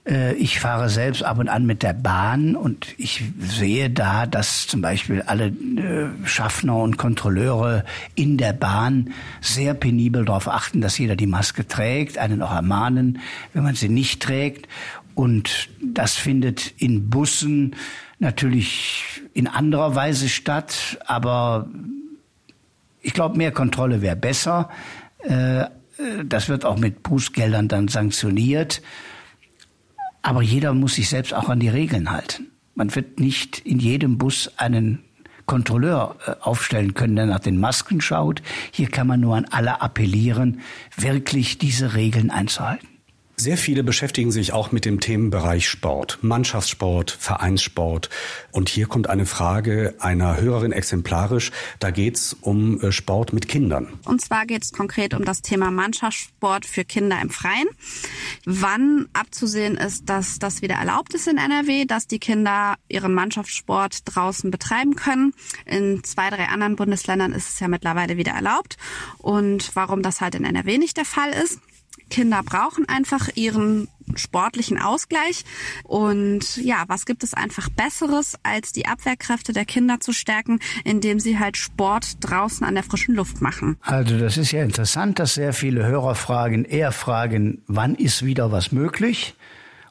Äh, 0.07 0.35
ich 0.35 0.61
fahre 0.61 0.89
selbst 0.89 1.23
ab 1.23 1.39
und 1.39 1.49
an 1.49 1.67
mit 1.67 1.83
der 1.83 1.93
Bahn 1.93 2.57
und 2.57 2.87
ich 2.99 3.23
sehe 3.39 3.91
da, 3.91 4.27
dass 4.27 4.67
zum 4.67 4.81
Beispiel 4.81 5.23
alle 5.23 5.47
äh, 5.47 6.27
Schaffner 6.27 6.77
und 6.77 6.97
Kontrolleure 6.97 7.85
in 8.15 8.37
der 8.37 8.53
Bahn 8.53 9.13
sehr 9.41 9.75
penibel 9.75 10.25
darauf 10.25 10.49
achten, 10.49 10.81
dass 10.81 10.99
jeder 10.99 11.17
die 11.17 11.27
Maske 11.27 11.67
trägt, 11.67 12.19
einen 12.19 12.43
auch 12.43 12.53
ermahnen, 12.53 13.21
wenn 13.53 13.63
man 13.63 13.75
sie 13.75 13.89
nicht 13.89 14.23
trägt. 14.23 14.69
Und 15.15 15.69
das 15.83 16.15
findet 16.15 16.73
in 16.79 17.11
Bussen 17.11 17.77
natürlich 18.19 19.23
in 19.35 19.47
anderer 19.47 19.95
Weise 19.95 20.29
statt, 20.29 20.99
aber 21.07 21.69
ich 23.03 23.13
glaube, 23.13 23.37
mehr 23.37 23.53
Kontrolle 23.53 24.01
wäre 24.01 24.17
besser. 24.17 24.71
Äh, 25.19 25.67
das 26.25 26.49
wird 26.49 26.65
auch 26.65 26.79
mit 26.79 27.03
Bußgeldern 27.03 27.69
dann 27.69 27.89
sanktioniert. 27.89 28.81
Aber 30.23 30.43
jeder 30.43 30.73
muss 30.73 30.95
sich 30.95 31.09
selbst 31.09 31.35
auch 31.35 31.49
an 31.49 31.61
die 31.61 31.69
Regeln 31.69 32.11
halten. 32.11 32.52
Man 32.75 32.95
wird 32.95 33.21
nicht 33.21 33.59
in 33.59 33.79
jedem 33.79 34.19
Bus 34.19 34.50
einen 34.57 35.05
Kontrolleur 35.47 36.17
äh, 36.26 36.35
aufstellen 36.41 36.95
können, 36.95 37.17
der 37.17 37.26
nach 37.26 37.41
den 37.41 37.59
Masken 37.59 38.00
schaut. 38.00 38.43
Hier 38.71 38.88
kann 38.88 39.07
man 39.07 39.21
nur 39.21 39.37
an 39.37 39.47
alle 39.50 39.83
appellieren, 39.83 40.61
wirklich 40.97 41.59
diese 41.59 41.95
Regeln 41.95 42.31
einzuhalten. 42.31 42.88
Sehr 43.43 43.59
viele 43.59 43.83
beschäftigen 43.83 44.31
sich 44.31 44.53
auch 44.53 44.71
mit 44.71 44.85
dem 44.85 45.01
Themenbereich 45.01 45.69
Sport, 45.69 46.21
Mannschaftssport, 46.23 47.11
Vereinssport. 47.11 48.09
Und 48.53 48.69
hier 48.69 48.87
kommt 48.87 49.11
eine 49.11 49.27
Frage 49.27 49.97
einer 49.99 50.41
Hörerin 50.41 50.71
exemplarisch. 50.71 51.51
Da 51.81 51.91
geht 51.91 52.15
es 52.15 52.35
um 52.35 52.81
äh, 52.81 52.93
Sport 52.93 53.33
mit 53.33 53.49
Kindern. 53.49 53.99
Und 54.05 54.21
zwar 54.21 54.47
geht 54.47 54.63
es 54.63 54.73
konkret 54.73 55.13
um 55.13 55.25
das 55.25 55.43
Thema 55.43 55.73
Mannschaftssport 55.73 56.65
für 56.67 56.85
Kinder 56.85 57.21
im 57.21 57.31
Freien. 57.31 57.67
Wann 58.45 59.09
abzusehen 59.13 59.77
ist, 59.77 60.09
dass 60.09 60.39
das 60.39 60.63
wieder 60.63 60.77
erlaubt 60.77 61.13
ist 61.15 61.27
in 61.27 61.37
NRW, 61.37 61.85
dass 61.85 62.07
die 62.07 62.21
Kinder 62.21 62.77
ihren 62.89 63.13
Mannschaftssport 63.13 64.03
draußen 64.05 64.53
betreiben 64.53 64.95
können. 64.95 65.35
In 65.67 66.05
zwei, 66.05 66.31
drei 66.31 66.47
anderen 66.47 66.77
Bundesländern 66.77 67.33
ist 67.33 67.49
es 67.49 67.59
ja 67.59 67.67
mittlerweile 67.67 68.17
wieder 68.17 68.35
erlaubt. 68.35 68.77
Und 69.19 69.75
warum 69.75 70.05
das 70.05 70.21
halt 70.21 70.37
in 70.37 70.45
NRW 70.45 70.79
nicht 70.79 70.97
der 70.97 71.05
Fall 71.05 71.31
ist. 71.31 71.59
Kinder 72.12 72.42
brauchen 72.45 72.87
einfach 72.90 73.31
ihren 73.37 73.88
sportlichen 74.16 74.78
Ausgleich. 74.78 75.45
Und 75.85 76.59
ja, 76.59 76.85
was 76.87 77.07
gibt 77.07 77.25
es 77.25 77.33
einfach 77.33 77.71
Besseres, 77.71 78.37
als 78.42 78.73
die 78.73 78.85
Abwehrkräfte 78.85 79.54
der 79.54 79.64
Kinder 79.64 79.99
zu 79.99 80.12
stärken, 80.12 80.61
indem 80.85 81.21
sie 81.21 81.38
halt 81.38 81.57
Sport 81.57 82.19
draußen 82.21 82.66
an 82.66 82.75
der 82.75 82.85
frischen 82.85 83.14
Luft 83.14 83.40
machen? 83.40 83.78
Also 83.81 84.19
das 84.19 84.37
ist 84.37 84.52
ja 84.52 84.62
interessant, 84.62 85.19
dass 85.19 85.35
sehr 85.35 85.54
viele 85.54 85.87
Hörer 85.87 86.14
fragen, 86.14 86.66
eher 86.66 86.92
fragen, 86.92 87.62
wann 87.66 87.95
ist 87.95 88.26
wieder 88.26 88.52
was 88.52 88.73
möglich? 88.73 89.35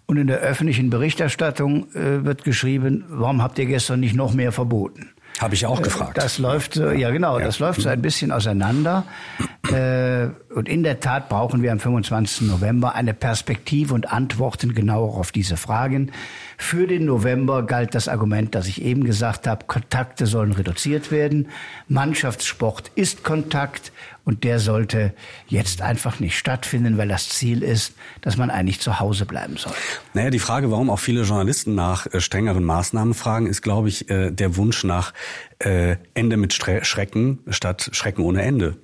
Und 0.05 0.17
in 0.17 0.27
der 0.27 0.39
öffentlichen 0.39 0.91
Berichterstattung 0.91 1.91
äh, 1.95 2.23
wird 2.23 2.43
geschrieben, 2.43 3.03
warum 3.07 3.41
habt 3.41 3.57
ihr 3.57 3.65
gestern 3.65 3.99
nicht 4.01 4.15
noch 4.15 4.33
mehr 4.33 4.51
verboten? 4.51 5.09
Habe 5.41 5.55
ich 5.55 5.65
auch 5.65 5.79
äh, 5.79 5.83
gefragt. 5.83 6.17
Das 6.17 6.38
läuft, 6.38 6.75
ja 6.75 7.10
genau, 7.10 7.39
ja. 7.39 7.45
das 7.45 7.57
läuft 7.57 7.81
so 7.81 7.89
ein 7.89 8.01
bisschen 8.01 8.31
auseinander. 8.31 9.05
Äh, 9.71 10.29
und 10.53 10.67
in 10.67 10.81
der 10.81 11.00
Tat 11.00 11.29
brauchen 11.29 11.62
wir 11.62 11.71
am 11.71 11.79
25. 11.79 12.48
November 12.48 12.95
eine 12.95 13.13
Perspektive 13.13 13.93
und 13.93 14.12
Antworten 14.12 14.74
genauer 14.74 15.15
auf 15.15 15.31
diese 15.31 15.55
Fragen. 15.55 16.12
Für 16.57 16.88
den 16.88 17.05
November 17.05 17.63
galt 17.63 17.93
das 17.93 18.07
Argument, 18.07 18.53
das 18.55 18.67
ich 18.67 18.81
eben 18.81 19.03
gesagt 19.03 19.45
habe, 19.48 19.65
Kontakte 19.67 20.25
sollen 20.25 20.51
reduziert 20.51 21.12
werden. 21.12 21.48
Mannschaftssport 21.88 22.91
ist 22.95 23.24
Kontakt 23.24 23.93
und 24.23 24.43
der 24.43 24.59
sollte 24.59 25.13
jetzt 25.47 25.81
einfach 25.81 26.19
nicht 26.19 26.37
stattfinden, 26.37 26.97
weil 26.97 27.07
das 27.07 27.29
Ziel 27.29 27.63
ist, 27.63 27.93
dass 28.21 28.37
man 28.37 28.49
eigentlich 28.49 28.79
zu 28.79 28.99
Hause 28.99 29.25
bleiben 29.25 29.57
soll. 29.57 29.73
Naja, 30.13 30.29
die 30.29 30.39
Frage, 30.39 30.71
warum 30.71 30.89
auch 30.89 30.99
viele 30.99 31.23
Journalisten 31.23 31.75
nach 31.75 32.07
äh, 32.07 32.21
strengeren 32.21 32.63
Maßnahmen 32.63 33.13
fragen, 33.13 33.47
ist, 33.47 33.61
glaube 33.61 33.89
ich, 33.89 34.09
äh, 34.09 34.31
der 34.31 34.55
Wunsch 34.57 34.83
nach 34.83 35.13
äh, 35.59 35.95
Ende 36.13 36.37
mit 36.37 36.53
Schrecken 36.53 37.39
statt 37.49 37.89
Schrecken 37.93 38.23
ohne 38.23 38.41
Ende. 38.43 38.77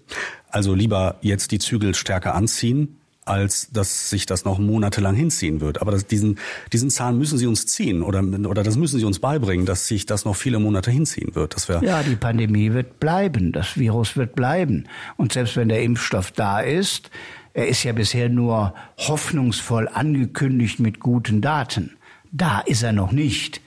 Also 0.49 0.73
lieber 0.73 1.17
jetzt 1.21 1.51
die 1.51 1.59
Zügel 1.59 1.93
stärker 1.93 2.33
anziehen, 2.33 2.97
als 3.27 3.69
dass 3.71 4.09
sich 4.09 4.25
das 4.25 4.45
noch 4.45 4.59
monatelang 4.59 5.15
hinziehen 5.15 5.61
wird. 5.61 5.81
Aber 5.81 5.91
das, 5.91 6.07
diesen, 6.07 6.39
diesen 6.73 6.89
Zahn 6.89 7.17
müssen 7.17 7.37
Sie 7.37 7.47
uns 7.47 7.65
ziehen 7.65 8.01
oder, 8.01 8.23
oder 8.23 8.63
das 8.63 8.77
müssen 8.77 8.99
Sie 8.99 9.05
uns 9.05 9.19
beibringen, 9.19 9.65
dass 9.65 9.87
sich 9.87 10.05
das 10.05 10.25
noch 10.25 10.35
viele 10.35 10.59
Monate 10.59 10.91
hinziehen 10.91 11.35
wird. 11.35 11.55
Das 11.55 11.69
wäre 11.69 11.83
ja, 11.85 12.03
die 12.03 12.15
Pandemie 12.15 12.73
wird 12.73 12.99
bleiben, 12.99 13.51
das 13.51 13.77
Virus 13.77 14.15
wird 14.15 14.35
bleiben. 14.35 14.85
Und 15.17 15.33
selbst 15.33 15.55
wenn 15.55 15.69
der 15.69 15.83
Impfstoff 15.83 16.31
da 16.31 16.59
ist, 16.59 17.09
er 17.53 17.67
ist 17.67 17.83
ja 17.83 17.91
bisher 17.91 18.29
nur 18.29 18.73
hoffnungsvoll 18.97 19.87
angekündigt 19.87 20.79
mit 20.79 20.99
guten 20.99 21.41
Daten. 21.41 21.97
Da 22.31 22.59
ist 22.59 22.83
er 22.83 22.93
noch 22.93 23.11
nicht. 23.11 23.61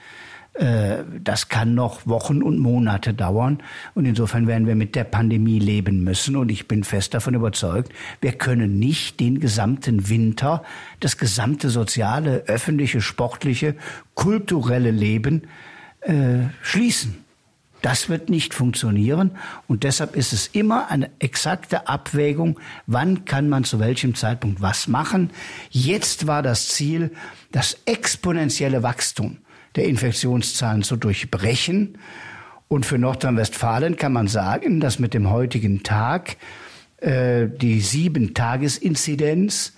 Äh, 0.55 1.05
das 1.23 1.49
kann 1.49 1.75
noch 1.75 2.07
Wochen 2.07 2.43
und 2.43 2.59
Monate 2.59 3.15
dauern. 3.15 3.63
Und 3.95 4.05
insofern 4.05 4.47
werden 4.47 4.67
wir 4.67 4.75
mit 4.75 4.95
der 4.97 5.05
Pandemie 5.05 5.59
leben 5.59 6.03
müssen. 6.03 6.37
Und 6.37 6.51
ich 6.51 6.67
bin 6.67 6.85
fest 6.85 7.15
davon 7.15 7.35
überzeugt, 7.35 7.93
wir 8.21 8.33
können 8.33 8.79
nicht 8.79 9.21
den 9.21 9.41
gesamten 9.41 10.09
Winter, 10.09 10.63
das 10.99 11.17
gesamte 11.17 11.71
soziale, 11.71 12.45
öffentliche, 12.47 13.01
sportliche, 13.01 13.77
kulturelle 14.15 14.91
Leben 14.91 15.43
äh, 16.01 16.49
schließen. 16.63 17.25
Das 17.83 18.11
wird 18.11 18.29
nicht 18.29 18.53
funktionieren 18.53 19.31
und 19.67 19.85
deshalb 19.85 20.15
ist 20.15 20.35
es 20.35 20.49
immer 20.49 20.91
eine 20.91 21.09
exakte 21.19 21.89
Abwägung, 21.89 22.61
wann 22.87 23.25
kann 23.25 23.49
man 23.49 23.65
zu 23.65 23.81
welchem 23.81 24.15
Zeitpunkt 24.15 24.61
was 24.61 24.87
machen. 24.87 25.31
Jetzt 25.71 26.27
war 26.27 26.43
das 26.43 26.69
Ziel, 26.69 27.11
das 27.53 27.79
exponentielle 27.87 28.83
Wachstum 28.83 29.39
der 29.77 29.85
Infektionszahlen 29.87 30.83
zu 30.83 30.97
durchbrechen. 30.97 31.99
Und 32.69 32.87
für 32.87 32.99
Nordrhein-Westfalen 32.99 33.97
kann 33.97 34.13
man 34.13 34.29
sagen, 34.29 34.81
dass 34.81 34.99
mit 34.99 35.15
dem 35.15 35.31
heutigen 35.31 35.83
Tag 35.83 36.37
äh, 36.99 37.49
die 37.49 37.81
Sieben-Tages-Inzidenz 37.81 39.73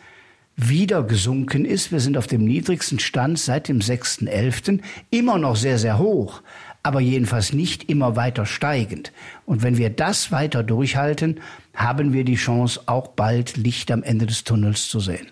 wieder 0.56 1.02
gesunken 1.02 1.64
ist. 1.64 1.92
Wir 1.92 2.00
sind 2.00 2.18
auf 2.18 2.26
dem 2.26 2.44
niedrigsten 2.44 2.98
Stand 2.98 3.38
seit 3.38 3.68
dem 3.68 3.78
6.11. 3.78 4.80
Immer 5.10 5.38
noch 5.38 5.56
sehr, 5.56 5.78
sehr 5.78 5.98
hoch, 5.98 6.42
aber 6.82 7.00
jedenfalls 7.00 7.52
nicht 7.52 7.88
immer 7.88 8.16
weiter 8.16 8.44
steigend. 8.44 9.12
Und 9.46 9.62
wenn 9.62 9.78
wir 9.78 9.90
das 9.90 10.30
weiter 10.30 10.62
durchhalten, 10.62 11.40
haben 11.74 12.12
wir 12.12 12.24
die 12.24 12.34
Chance, 12.34 12.80
auch 12.86 13.08
bald 13.08 13.56
Licht 13.56 13.90
am 13.90 14.02
Ende 14.02 14.26
des 14.26 14.44
Tunnels 14.44 14.88
zu 14.88 15.00
sehen. 15.00 15.28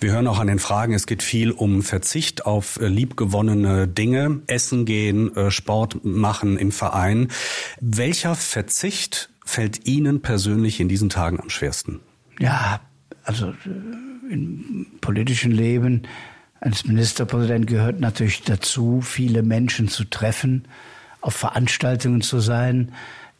Wir 0.00 0.12
hören 0.12 0.28
auch 0.28 0.38
an 0.38 0.46
den 0.46 0.60
Fragen, 0.60 0.92
es 0.92 1.06
geht 1.06 1.24
viel 1.24 1.50
um 1.50 1.82
Verzicht 1.82 2.46
auf 2.46 2.80
äh, 2.80 2.86
liebgewonnene 2.86 3.88
Dinge, 3.88 4.42
Essen 4.46 4.84
gehen, 4.84 5.34
äh, 5.36 5.50
Sport 5.50 6.04
machen 6.04 6.56
im 6.56 6.70
Verein. 6.70 7.28
Welcher 7.80 8.36
Verzicht 8.36 9.28
fällt 9.44 9.88
Ihnen 9.88 10.22
persönlich 10.22 10.78
in 10.78 10.88
diesen 10.88 11.08
Tagen 11.08 11.40
am 11.40 11.50
schwersten? 11.50 11.98
Ja, 12.38 12.80
also 13.24 13.48
äh, 13.48 14.32
im 14.32 14.86
politischen 15.00 15.50
Leben 15.50 16.02
als 16.60 16.84
Ministerpräsident 16.84 17.66
gehört 17.66 17.98
natürlich 17.98 18.42
dazu, 18.42 19.00
viele 19.00 19.42
Menschen 19.42 19.88
zu 19.88 20.04
treffen, 20.04 20.68
auf 21.20 21.34
Veranstaltungen 21.34 22.20
zu 22.20 22.38
sein, 22.38 22.92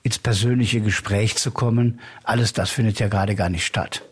ins 0.03 0.19
persönliche 0.19 0.81
Gespräch 0.81 1.37
zu 1.37 1.53
kommen. 1.53 2.01
Alles 2.25 2.53
das 2.53 2.71
findet 2.71 2.99
ja 2.99 3.07
gerade 3.07 3.37
gar 3.37 3.49
nicht 3.49 3.65
statt. 3.65 4.08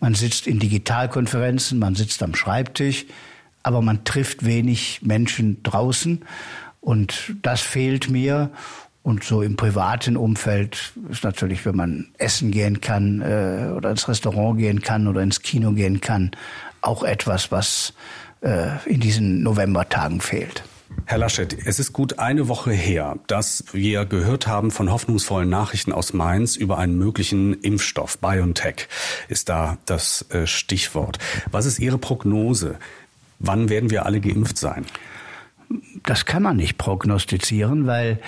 Man 0.00 0.14
sitzt 0.14 0.46
in 0.46 0.58
Digitalkonferenzen, 0.58 1.78
man 1.78 1.94
sitzt 1.94 2.22
am 2.22 2.34
Schreibtisch, 2.34 3.06
aber 3.62 3.82
man 3.82 4.04
trifft 4.04 4.44
wenig 4.44 5.00
Menschen 5.02 5.62
draußen. 5.62 6.24
Und 6.80 7.34
das 7.42 7.60
fehlt 7.60 8.10
mir. 8.10 8.50
Und 9.02 9.24
so 9.24 9.42
im 9.42 9.56
privaten 9.56 10.16
Umfeld 10.16 10.92
ist 11.10 11.24
natürlich, 11.24 11.64
wenn 11.64 11.76
man 11.76 12.08
essen 12.18 12.50
gehen 12.50 12.80
kann 12.80 13.22
äh, 13.22 13.70
oder 13.74 13.90
ins 13.90 14.08
Restaurant 14.08 14.58
gehen 14.58 14.82
kann 14.82 15.06
oder 15.06 15.22
ins 15.22 15.42
Kino 15.42 15.72
gehen 15.72 16.00
kann, 16.00 16.32
auch 16.80 17.02
etwas, 17.04 17.52
was 17.52 17.92
äh, 18.40 18.68
in 18.84 19.00
diesen 19.00 19.42
Novembertagen 19.42 20.20
fehlt. 20.20 20.64
Herr 21.04 21.18
Laschet, 21.18 21.56
es 21.64 21.78
ist 21.78 21.92
gut 21.92 22.18
eine 22.18 22.48
Woche 22.48 22.72
her, 22.72 23.18
dass 23.26 23.64
wir 23.72 24.06
gehört 24.06 24.46
haben 24.46 24.70
von 24.70 24.90
hoffnungsvollen 24.90 25.48
Nachrichten 25.48 25.92
aus 25.92 26.12
Mainz 26.12 26.56
über 26.56 26.78
einen 26.78 26.96
möglichen 26.98 27.54
Impfstoff. 27.54 28.18
BioNTech 28.18 28.88
ist 29.28 29.48
da 29.48 29.78
das 29.86 30.26
äh, 30.30 30.46
Stichwort. 30.46 31.18
Was 31.50 31.66
ist 31.66 31.78
Ihre 31.78 31.98
Prognose? 31.98 32.76
Wann 33.38 33.68
werden 33.68 33.90
wir 33.90 34.06
alle 34.06 34.20
geimpft 34.20 34.58
sein? 34.58 34.86
Das 36.04 36.24
kann 36.24 36.42
man 36.42 36.56
nicht 36.56 36.78
prognostizieren, 36.78 37.86
weil 37.86 38.20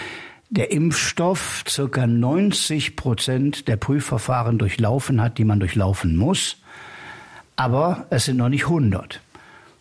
der 0.50 0.70
Impfstoff 0.70 1.64
circa 1.68 2.06
90 2.06 2.96
Prozent 2.96 3.68
der 3.68 3.76
Prüfverfahren 3.76 4.58
durchlaufen 4.58 5.20
hat, 5.20 5.38
die 5.38 5.44
man 5.44 5.60
durchlaufen 5.60 6.16
muss. 6.16 6.56
Aber 7.56 8.06
es 8.10 8.24
sind 8.24 8.36
noch 8.36 8.48
nicht 8.48 8.64
100. 8.64 9.20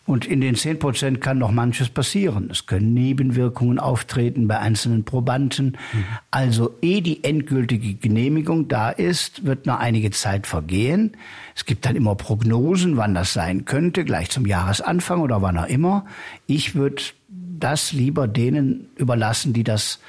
Und 0.08 0.24
in 0.24 0.40
den 0.40 0.54
10 0.54 0.78
Prozent 0.78 1.20
kann 1.20 1.36
noch 1.36 1.50
manches 1.50 1.90
passieren. 1.90 2.48
Es 2.50 2.64
können 2.64 2.94
Nebenwirkungen 2.94 3.78
auftreten 3.78 4.48
bei 4.48 4.58
einzelnen 4.58 5.04
Probanden. 5.04 5.76
Mhm. 5.92 6.04
Also 6.30 6.74
ehe 6.80 7.02
die 7.02 7.22
endgültige 7.24 7.92
Genehmigung 7.92 8.68
da 8.68 8.88
ist, 8.88 9.44
wird 9.44 9.66
noch 9.66 9.78
einige 9.78 10.10
Zeit 10.10 10.46
vergehen. 10.46 11.14
Es 11.54 11.66
gibt 11.66 11.84
dann 11.84 11.94
immer 11.94 12.14
Prognosen, 12.14 12.96
wann 12.96 13.12
das 13.12 13.34
sein 13.34 13.66
könnte, 13.66 14.06
gleich 14.06 14.30
zum 14.30 14.46
Jahresanfang 14.46 15.20
oder 15.20 15.42
wann 15.42 15.58
auch 15.58 15.66
immer. 15.66 16.06
Ich 16.46 16.74
würde 16.74 17.02
das 17.28 17.92
lieber 17.92 18.26
denen 18.26 18.88
überlassen, 18.96 19.52
die 19.52 19.62
das 19.62 20.00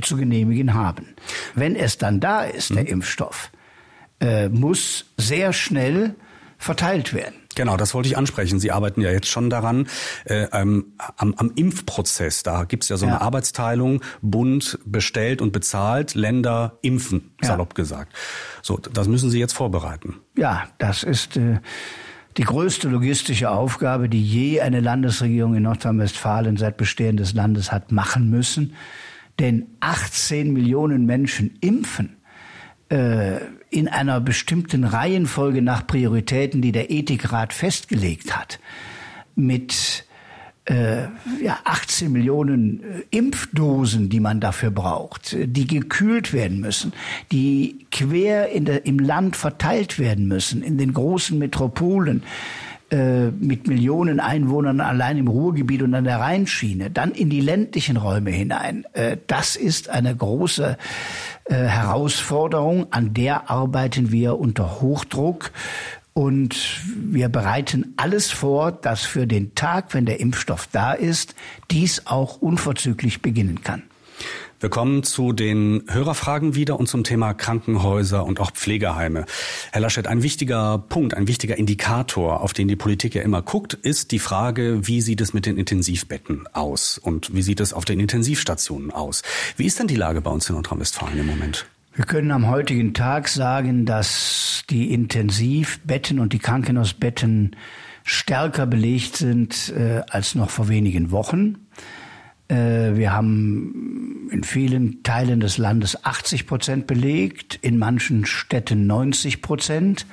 zu 0.00 0.16
genehmigen 0.16 0.74
haben. 0.74 1.16
Wenn 1.56 1.74
es 1.74 1.98
dann 1.98 2.20
da 2.20 2.44
ist, 2.44 2.70
der 2.70 2.84
mhm. 2.84 2.90
Impfstoff, 2.90 3.50
äh, 4.20 4.48
muss 4.50 5.06
sehr 5.16 5.52
schnell 5.52 6.14
verteilt 6.58 7.12
werden. 7.12 7.34
Genau, 7.58 7.76
das 7.76 7.92
wollte 7.92 8.08
ich 8.08 8.16
ansprechen. 8.16 8.60
Sie 8.60 8.70
arbeiten 8.70 9.00
ja 9.00 9.10
jetzt 9.10 9.26
schon 9.26 9.50
daran, 9.50 9.88
äh, 10.26 10.46
ähm, 10.52 10.92
am, 11.16 11.34
am 11.34 11.50
Impfprozess. 11.56 12.44
Da 12.44 12.62
gibt's 12.62 12.88
ja 12.88 12.96
so 12.96 13.04
ja. 13.04 13.14
eine 13.14 13.20
Arbeitsteilung, 13.20 14.00
Bund 14.22 14.78
bestellt 14.84 15.42
und 15.42 15.52
bezahlt, 15.52 16.14
Länder 16.14 16.78
impfen, 16.82 17.32
salopp 17.42 17.70
ja. 17.72 17.82
gesagt. 17.82 18.12
So, 18.62 18.76
das 18.76 19.08
müssen 19.08 19.28
Sie 19.30 19.40
jetzt 19.40 19.54
vorbereiten. 19.54 20.20
Ja, 20.36 20.68
das 20.78 21.02
ist 21.02 21.36
äh, 21.36 21.58
die 22.36 22.44
größte 22.44 22.88
logistische 22.88 23.50
Aufgabe, 23.50 24.08
die 24.08 24.22
je 24.22 24.60
eine 24.60 24.78
Landesregierung 24.78 25.56
in 25.56 25.64
Nordrhein-Westfalen 25.64 26.58
seit 26.58 26.76
Bestehen 26.76 27.16
des 27.16 27.32
Landes 27.32 27.72
hat 27.72 27.90
machen 27.90 28.30
müssen. 28.30 28.74
Denn 29.40 29.66
18 29.80 30.52
Millionen 30.52 31.06
Menschen 31.06 31.58
impfen 31.60 32.18
äh, 32.88 33.40
in 33.70 33.88
einer 33.88 34.20
bestimmten 34.20 34.84
Reihenfolge 34.84 35.62
nach 35.62 35.86
Prioritäten, 35.86 36.62
die 36.62 36.72
der 36.72 36.90
Ethikrat 36.90 37.52
festgelegt 37.52 38.36
hat, 38.36 38.58
mit 39.34 40.04
äh, 40.68 41.04
ja, 41.42 41.58
18 41.64 42.12
Millionen 42.12 42.82
äh, 42.82 43.02
Impfdosen, 43.10 44.08
die 44.08 44.20
man 44.20 44.40
dafür 44.40 44.70
braucht, 44.70 45.36
die 45.38 45.66
gekühlt 45.66 46.32
werden 46.32 46.60
müssen, 46.60 46.92
die 47.32 47.86
quer 47.90 48.48
der, 48.60 48.84
im 48.84 48.98
Land 48.98 49.36
verteilt 49.36 49.98
werden 49.98 50.28
müssen, 50.28 50.62
in 50.62 50.76
den 50.76 50.92
großen 50.92 51.38
Metropolen 51.38 52.22
äh, 52.90 53.30
mit 53.30 53.66
Millionen 53.66 54.18
Einwohnern 54.18 54.80
allein 54.80 55.18
im 55.18 55.28
Ruhrgebiet 55.28 55.82
und 55.82 55.94
an 55.94 56.04
der 56.04 56.20
Rheinschiene, 56.20 56.90
dann 56.90 57.12
in 57.12 57.28
die 57.28 57.40
ländlichen 57.40 57.98
Räume 57.98 58.30
hinein. 58.30 58.86
Äh, 58.94 59.18
das 59.26 59.56
ist 59.56 59.90
eine 59.90 60.16
große 60.16 60.78
äh, 61.44 61.54
Herausforderung, 61.54 62.86
an 62.90 63.12
der 63.12 63.50
arbeiten 63.50 64.10
wir 64.10 64.38
unter 64.38 64.80
Hochdruck. 64.80 65.50
Und 66.14 66.80
wir 66.96 67.28
bereiten 67.28 67.92
alles 67.96 68.30
vor, 68.30 68.72
dass 68.72 69.04
für 69.04 69.26
den 69.26 69.54
Tag, 69.54 69.94
wenn 69.94 70.04
der 70.04 70.18
Impfstoff 70.18 70.66
da 70.72 70.92
ist, 70.92 71.34
dies 71.70 72.06
auch 72.06 72.38
unverzüglich 72.40 73.22
beginnen 73.22 73.62
kann. 73.62 73.82
Wir 74.60 74.70
kommen 74.70 75.04
zu 75.04 75.32
den 75.32 75.84
Hörerfragen 75.86 76.56
wieder 76.56 76.80
und 76.80 76.88
zum 76.88 77.04
Thema 77.04 77.32
Krankenhäuser 77.32 78.24
und 78.24 78.40
auch 78.40 78.50
Pflegeheime. 78.50 79.24
Herr 79.70 79.80
Laschet, 79.80 80.08
ein 80.08 80.24
wichtiger 80.24 80.78
Punkt, 80.78 81.14
ein 81.14 81.28
wichtiger 81.28 81.56
Indikator, 81.56 82.40
auf 82.40 82.54
den 82.54 82.66
die 82.66 82.74
Politik 82.74 83.14
ja 83.14 83.22
immer 83.22 83.40
guckt, 83.40 83.74
ist 83.74 84.10
die 84.10 84.18
Frage, 84.18 84.80
wie 84.88 85.00
sieht 85.00 85.20
es 85.20 85.32
mit 85.32 85.46
den 85.46 85.58
Intensivbetten 85.58 86.48
aus 86.54 86.98
und 86.98 87.32
wie 87.32 87.42
sieht 87.42 87.60
es 87.60 87.72
auf 87.72 87.84
den 87.84 88.00
Intensivstationen 88.00 88.90
aus? 88.90 89.22
Wie 89.56 89.64
ist 89.64 89.78
denn 89.78 89.86
die 89.86 89.94
Lage 89.94 90.22
bei 90.22 90.30
uns 90.32 90.48
in 90.48 90.56
Nordrhein-Westfalen 90.56 91.20
im 91.20 91.26
Moment? 91.26 91.66
Wir 91.94 92.04
können 92.04 92.32
am 92.32 92.48
heutigen 92.48 92.94
Tag 92.94 93.28
sagen, 93.28 93.86
dass 93.86 94.64
die 94.70 94.92
Intensivbetten 94.92 96.18
und 96.18 96.32
die 96.32 96.40
Krankenhausbetten 96.40 97.54
stärker 98.02 98.66
belegt 98.66 99.16
sind 99.16 99.72
äh, 99.76 100.02
als 100.10 100.34
noch 100.34 100.50
vor 100.50 100.68
wenigen 100.68 101.12
Wochen. 101.12 101.67
Äh, 102.48 102.96
wir 102.96 103.12
haben 103.12 104.28
in 104.32 104.44
vielen 104.44 105.02
Teilen 105.02 105.40
des 105.40 105.58
Landes 105.58 106.04
80 106.04 106.46
Prozent 106.46 106.86
belegt, 106.86 107.58
in 107.62 107.78
manchen 107.78 108.26
Städten 108.26 108.86
90 108.86 109.42
Prozent. 109.42 110.06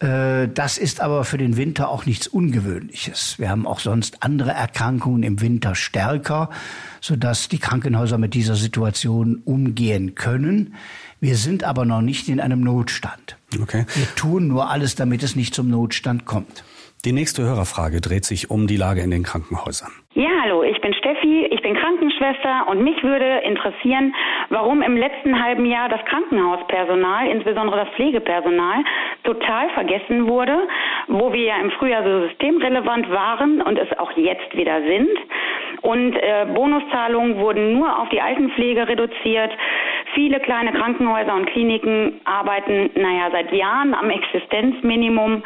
Äh, 0.00 0.48
das 0.48 0.78
ist 0.78 1.00
aber 1.00 1.24
für 1.24 1.38
den 1.38 1.56
Winter 1.56 1.88
auch 1.88 2.06
nichts 2.06 2.26
Ungewöhnliches. 2.26 3.38
Wir 3.38 3.50
haben 3.50 3.66
auch 3.66 3.80
sonst 3.80 4.22
andere 4.22 4.50
Erkrankungen 4.50 5.22
im 5.22 5.40
Winter 5.40 5.74
stärker, 5.74 6.50
sodass 7.00 7.48
die 7.48 7.58
Krankenhäuser 7.58 8.18
mit 8.18 8.34
dieser 8.34 8.56
Situation 8.56 9.42
umgehen 9.44 10.14
können. 10.14 10.74
Wir 11.20 11.36
sind 11.36 11.62
aber 11.62 11.84
noch 11.84 12.02
nicht 12.02 12.28
in 12.28 12.40
einem 12.40 12.60
Notstand. 12.60 13.36
Okay. 13.60 13.86
Wir 13.94 14.12
tun 14.16 14.48
nur 14.48 14.70
alles, 14.70 14.96
damit 14.96 15.22
es 15.22 15.36
nicht 15.36 15.54
zum 15.54 15.68
Notstand 15.68 16.24
kommt. 16.24 16.64
Die 17.04 17.12
nächste 17.12 17.42
Hörerfrage 17.42 18.00
dreht 18.00 18.24
sich 18.24 18.50
um 18.50 18.66
die 18.68 18.76
Lage 18.76 19.00
in 19.00 19.10
den 19.10 19.24
Krankenhäusern. 19.24 19.90
Ja, 20.14 20.30
hallo, 20.44 20.62
ich 20.62 20.80
bin 20.80 20.92
Steffi, 21.22 21.46
ich 21.50 21.62
bin 21.62 21.74
Krankenschwester 21.74 22.68
und 22.68 22.82
mich 22.82 23.02
würde 23.02 23.42
interessieren, 23.44 24.14
warum 24.50 24.82
im 24.82 24.96
letzten 24.96 25.42
halben 25.42 25.64
Jahr 25.66 25.88
das 25.88 26.04
Krankenhauspersonal, 26.04 27.28
insbesondere 27.28 27.84
das 27.84 27.88
Pflegepersonal, 27.90 28.84
total 29.24 29.70
vergessen 29.70 30.26
wurde, 30.26 30.66
wo 31.08 31.32
wir 31.32 31.44
ja 31.44 31.56
im 31.60 31.70
Frühjahr 31.72 32.02
so 32.02 32.28
systemrelevant 32.28 33.10
waren 33.10 33.62
und 33.62 33.78
es 33.78 33.88
auch 33.98 34.10
jetzt 34.12 34.56
wieder 34.56 34.82
sind. 34.82 35.10
Und 35.82 36.14
äh, 36.16 36.46
Bonuszahlungen 36.54 37.38
wurden 37.38 37.74
nur 37.74 37.98
auf 37.98 38.08
die 38.10 38.20
Altenpflege 38.20 38.88
reduziert. 38.88 39.52
Viele 40.14 40.40
kleine 40.40 40.72
Krankenhäuser 40.72 41.34
und 41.34 41.46
Kliniken 41.46 42.20
arbeiten, 42.24 42.90
naja, 42.94 43.30
seit 43.32 43.52
Jahren 43.52 43.94
am 43.94 44.10
Existenzminimum. 44.10 45.42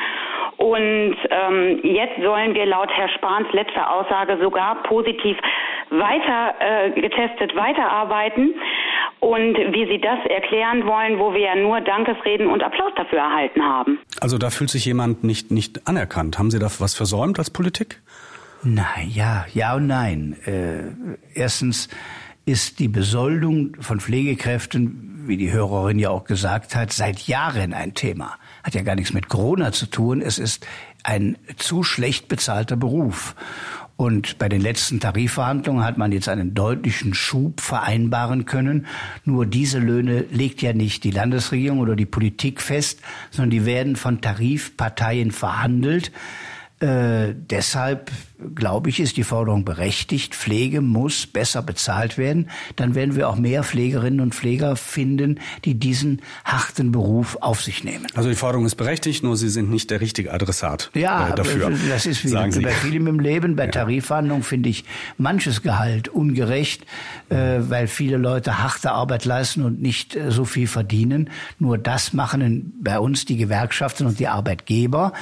Und 0.59 1.17
ähm, 1.31 1.81
jetzt 1.83 2.23
sollen 2.23 2.55
wir 2.55 2.67
laut 2.67 2.91
Herr 2.91 3.09
Spahns 3.11 3.47
letzter 3.53 3.91
Aussage 3.93 4.39
sogar 4.43 4.83
positiv 4.85 5.37
weiter 5.91 6.55
äh, 6.61 6.91
getestet 7.01 7.55
weiterarbeiten. 7.55 8.55
Und 9.21 9.57
wie 9.57 9.87
Sie 9.87 10.01
das 10.01 10.19
erklären 10.29 10.87
wollen, 10.87 11.19
wo 11.19 11.33
wir 11.33 11.41
ja 11.41 11.55
nur 11.57 11.81
Dankesreden 11.81 12.47
und 12.47 12.63
Applaus 12.63 12.93
dafür 12.97 13.19
erhalten 13.19 13.63
haben. 13.63 13.99
Also 14.21 14.39
da 14.39 14.51
fühlt 14.51 14.71
sich 14.71 14.85
jemand 14.85 15.25
nicht, 15.25 15.51
nicht 15.51 15.87
anerkannt. 15.89 16.39
Haben 16.39 16.51
Sie 16.51 16.59
da 16.59 16.67
was 16.67 16.95
versäumt 16.95 17.39
als 17.39 17.51
Politik? 17.51 18.03
Nein, 18.63 19.11
ja, 19.11 19.47
ja 19.53 19.77
und 19.77 19.87
nein. 19.87 20.37
Äh, 20.47 21.39
erstens 21.39 21.89
ist 22.47 22.79
die 22.79 22.89
Besoldung 22.89 23.77
von 23.81 24.01
Pflegekräften, 24.01 25.25
wie 25.27 25.37
die 25.37 25.53
Hörerin 25.53 25.99
ja 25.99 26.11
auch 26.11 26.25
gesagt 26.25 26.77
hat, 26.77 26.93
seit 26.93 27.21
Jahren 27.27 27.75
ein 27.75 27.95
Thema. 27.95 28.39
Hat 28.67 28.75
ja 28.75 28.83
gar 28.83 28.97
nichts 28.97 29.13
mit 29.13 29.29
Corona 29.29 29.71
zu 29.71 29.87
tun. 29.87 30.21
Es 30.21 30.41
ist 30.41 30.67
ein 31.05 31.39
zu 31.57 31.85
schlecht 31.85 32.27
bezahlter 32.27 32.75
Beruf. 32.75 33.37
Und 33.95 34.39
bei 34.39 34.49
den 34.49 34.61
letzten 34.61 34.99
Tarifverhandlungen 34.99 35.85
hat 35.85 35.99
man 35.99 36.11
jetzt 36.11 36.29
einen 36.29 36.53
deutlichen 36.53 37.15
Schub 37.15 37.61
vereinbaren 37.61 38.45
können. 38.45 38.87
Nur 39.25 39.47
diese 39.47 39.79
Löhne 39.79 40.25
legt 40.33 40.63
ja 40.63 40.73
nicht 40.73 41.05
die 41.05 41.13
Landesregierung 41.13 41.79
oder 41.79 41.95
die 41.95 42.07
Politik 42.07 42.61
fest, 42.61 43.03
sondern 43.31 43.51
die 43.51 43.67
werden 43.67 43.95
von 43.95 44.21
Tarifparteien 44.21 45.31
verhandelt. 45.31 46.11
Äh, 46.81 47.35
deshalb 47.35 48.11
glaube 48.55 48.91
ich, 48.91 49.01
ist 49.01 49.17
die 49.17 49.23
Forderung 49.23 49.65
berechtigt. 49.65 50.35
Pflege 50.35 50.81
muss 50.81 51.27
besser 51.27 51.63
bezahlt 51.63 52.19
werden. 52.19 52.51
Dann 52.77 52.95
werden 52.95 53.17
wir 53.17 53.29
auch 53.29 53.37
mehr 53.37 53.65
Pflegerinnen 53.65 54.21
und 54.21 54.35
Pfleger 54.35 54.77
finden, 54.77 55.41
die 55.65 55.75
diesen 55.75 56.21
harten 56.45 56.93
Beruf 56.93 57.39
auf 57.41 57.63
sich 57.63 57.83
nehmen. 57.83 58.07
Also 58.15 58.29
die 58.29 58.35
Forderung 58.35 58.67
ist 58.67 58.75
berechtigt, 58.75 59.23
nur 59.23 59.37
Sie 59.37 59.49
sind 59.49 59.71
nicht 59.71 59.91
der 59.91 60.01
richtige 60.01 60.33
Adressat 60.33 60.91
ja, 60.95 61.31
äh, 61.31 61.35
dafür. 61.35 61.73
Das 61.89 62.07
ist 62.07 62.25
wie 62.25 62.29
sagen 62.29 62.63
bei 62.63 62.71
vielem 62.71 63.07
im 63.07 63.21
Leben. 63.21 63.57
Bei 63.57 63.65
ja. 63.65 63.71
Tarifverhandlungen 63.71 64.43
finde 64.43 64.69
ich 64.69 64.85
manches 65.17 65.63
Gehalt 65.63 66.09
ungerecht, 66.09 66.85
äh, 67.31 67.61
weil 67.61 67.87
viele 67.87 68.19
Leute 68.19 68.63
harte 68.63 68.93
Arbeit 68.93 69.25
leisten 69.25 69.63
und 69.63 69.81
nicht 69.81 70.15
äh, 70.15 70.31
so 70.31 70.45
viel 70.45 70.67
verdienen. 70.67 71.31
Nur 71.59 71.79
das 71.79 72.13
machen 72.13 72.75
bei 72.83 72.99
uns 72.99 73.25
die 73.25 73.37
Gewerkschaften 73.37 74.07
und 74.07 74.19
die 74.19 74.29
Arbeitgeber. 74.29 75.15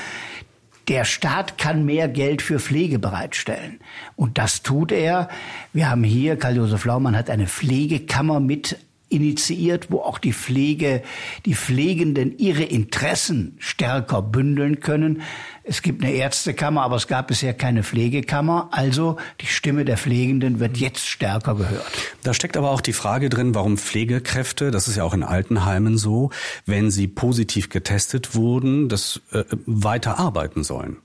Der 0.88 1.04
Staat 1.04 1.56
kann 1.56 1.84
mehr 1.84 2.08
Geld 2.08 2.42
für 2.42 2.58
Pflege 2.58 2.98
bereitstellen. 2.98 3.80
Und 4.16 4.38
das 4.38 4.62
tut 4.62 4.92
er. 4.92 5.28
Wir 5.72 5.90
haben 5.90 6.04
hier, 6.04 6.36
Karl-Josef 6.36 6.84
Laumann 6.84 7.16
hat 7.16 7.30
eine 7.30 7.46
Pflegekammer 7.46 8.40
mit 8.40 8.78
initiiert, 9.08 9.90
wo 9.90 10.00
auch 10.00 10.18
die 10.18 10.32
Pflege, 10.32 11.02
die 11.46 11.54
Pflegenden 11.54 12.36
ihre 12.36 12.64
Interessen 12.64 13.56
stärker 13.58 14.22
bündeln 14.22 14.80
können. 14.80 15.22
Es 15.66 15.80
gibt 15.80 16.02
eine 16.02 16.12
Ärztekammer, 16.12 16.82
aber 16.82 16.96
es 16.96 17.06
gab 17.06 17.28
bisher 17.28 17.54
keine 17.54 17.82
Pflegekammer. 17.82 18.68
Also 18.70 19.16
die 19.40 19.46
Stimme 19.46 19.86
der 19.86 19.96
Pflegenden 19.96 20.60
wird 20.60 20.76
jetzt 20.76 21.08
stärker 21.08 21.54
gehört. 21.54 21.90
Da 22.22 22.34
steckt 22.34 22.58
aber 22.58 22.70
auch 22.70 22.82
die 22.82 22.92
Frage 22.92 23.30
drin, 23.30 23.54
warum 23.54 23.78
Pflegekräfte, 23.78 24.70
das 24.70 24.88
ist 24.88 24.96
ja 24.96 25.04
auch 25.04 25.14
in 25.14 25.22
Altenheimen 25.22 25.96
so, 25.96 26.30
wenn 26.66 26.90
sie 26.90 27.08
positiv 27.08 27.70
getestet 27.70 28.34
wurden, 28.34 28.90
das 28.90 29.22
äh, 29.32 29.44
weiter 29.64 30.18
arbeiten 30.18 30.64
sollen. 30.64 30.98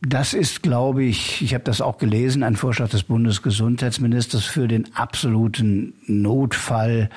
Das 0.00 0.32
ist, 0.32 0.62
glaube 0.62 1.04
ich, 1.04 1.42
ich 1.42 1.54
habe 1.54 1.64
das 1.64 1.80
auch 1.80 1.98
gelesen, 1.98 2.42
ein 2.42 2.56
Vorschlag 2.56 2.88
des 2.88 3.04
Bundesgesundheitsministers 3.04 4.44
für 4.44 4.68
den 4.68 4.94
absoluten 4.94 5.94
Notfall 6.06 7.10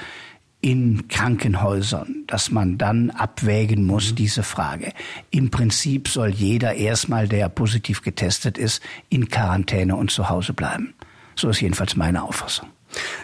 in 0.62 1.08
Krankenhäusern, 1.08 2.24
dass 2.28 2.52
man 2.52 2.78
dann 2.78 3.12
abwägen 3.12 3.86
muss, 3.86 4.12
mhm. 4.12 4.16
diese 4.16 4.44
Frage. 4.44 4.92
Im 5.30 5.52
Prinzip 5.52 6.08
soll 6.08 6.30
jeder 6.30 6.74
erstmal, 6.74 7.28
der 7.28 7.50
positiv 7.50 8.02
getestet 8.02 8.58
ist, 8.58 8.82
in 9.10 9.30
Quarantäne 9.30 9.96
und 9.96 10.12
zu 10.12 10.30
Hause 10.30 10.54
bleiben. 10.54 10.94
So 11.36 11.50
ist 11.50 11.62
jedenfalls 11.62 11.96
meine 11.96 12.24
Auffassung. 12.24 12.70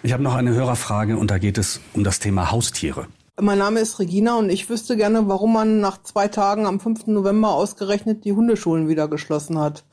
Ich 0.03 0.13
habe 0.13 0.21
noch 0.21 0.35
eine 0.35 0.53
Hörerfrage 0.53 1.17
und 1.17 1.31
da 1.31 1.37
geht 1.37 1.57
es 1.57 1.81
um 1.93 2.03
das 2.03 2.19
Thema 2.19 2.51
Haustiere. 2.51 3.07
Mein 3.41 3.57
Name 3.57 3.79
ist 3.79 3.97
Regina 3.97 4.37
und 4.37 4.51
ich 4.51 4.69
wüsste 4.69 4.95
gerne, 4.95 5.27
warum 5.27 5.53
man 5.53 5.79
nach 5.79 6.03
zwei 6.03 6.27
Tagen 6.27 6.67
am 6.67 6.79
5. 6.79 7.07
November 7.07 7.49
ausgerechnet 7.49 8.25
die 8.25 8.33
Hundeschulen 8.33 8.87
wieder 8.87 9.07
geschlossen 9.07 9.57
hat. 9.57 9.83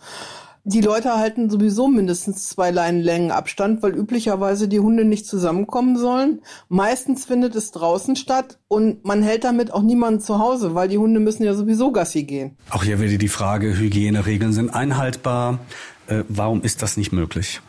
Die 0.65 0.83
Leute 0.83 1.17
halten 1.17 1.49
sowieso 1.49 1.89
mindestens 1.89 2.49
zwei 2.49 2.71
Leinenlängen 2.71 3.31
Abstand, 3.31 3.83
weil 3.83 3.95
üblicherweise 3.95 4.69
die 4.69 4.81
Hunde 4.81 5.07
nicht 5.07 5.27
zusammenkommen 5.27 5.97
sollen. 5.97 6.43
Meistens 6.69 7.25
findet 7.25 7.55
es 7.57 7.71
draußen 7.71 8.15
statt 8.15 8.59
und 8.69 9.05
man 9.05 9.23
hält 9.23 9.45
damit 9.45 9.73
auch 9.73 9.83
niemanden 9.83 10.21
zu 10.21 10.39
Hause, 10.39 10.75
weil 10.75 10.89
die 10.89 10.99
Hunde 10.99 11.19
müssen 11.19 11.45
ja 11.45 11.55
sowieso 11.55 11.93
Gassi 11.93 12.25
gehen. 12.25 12.57
Auch 12.69 12.85
hier 12.85 13.01
wieder 13.01 13.17
die 13.17 13.29
Frage, 13.29 13.79
Hygieneregeln 13.79 14.53
sind 14.53 14.69
einhaltbar. 14.69 15.61
Äh, 16.09 16.25
warum 16.29 16.63
ist 16.63 16.83
das 16.83 16.99
nicht 16.99 17.13
möglich? 17.13 17.63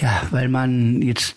Ja, 0.00 0.22
weil 0.30 0.48
man 0.48 1.00
jetzt 1.00 1.36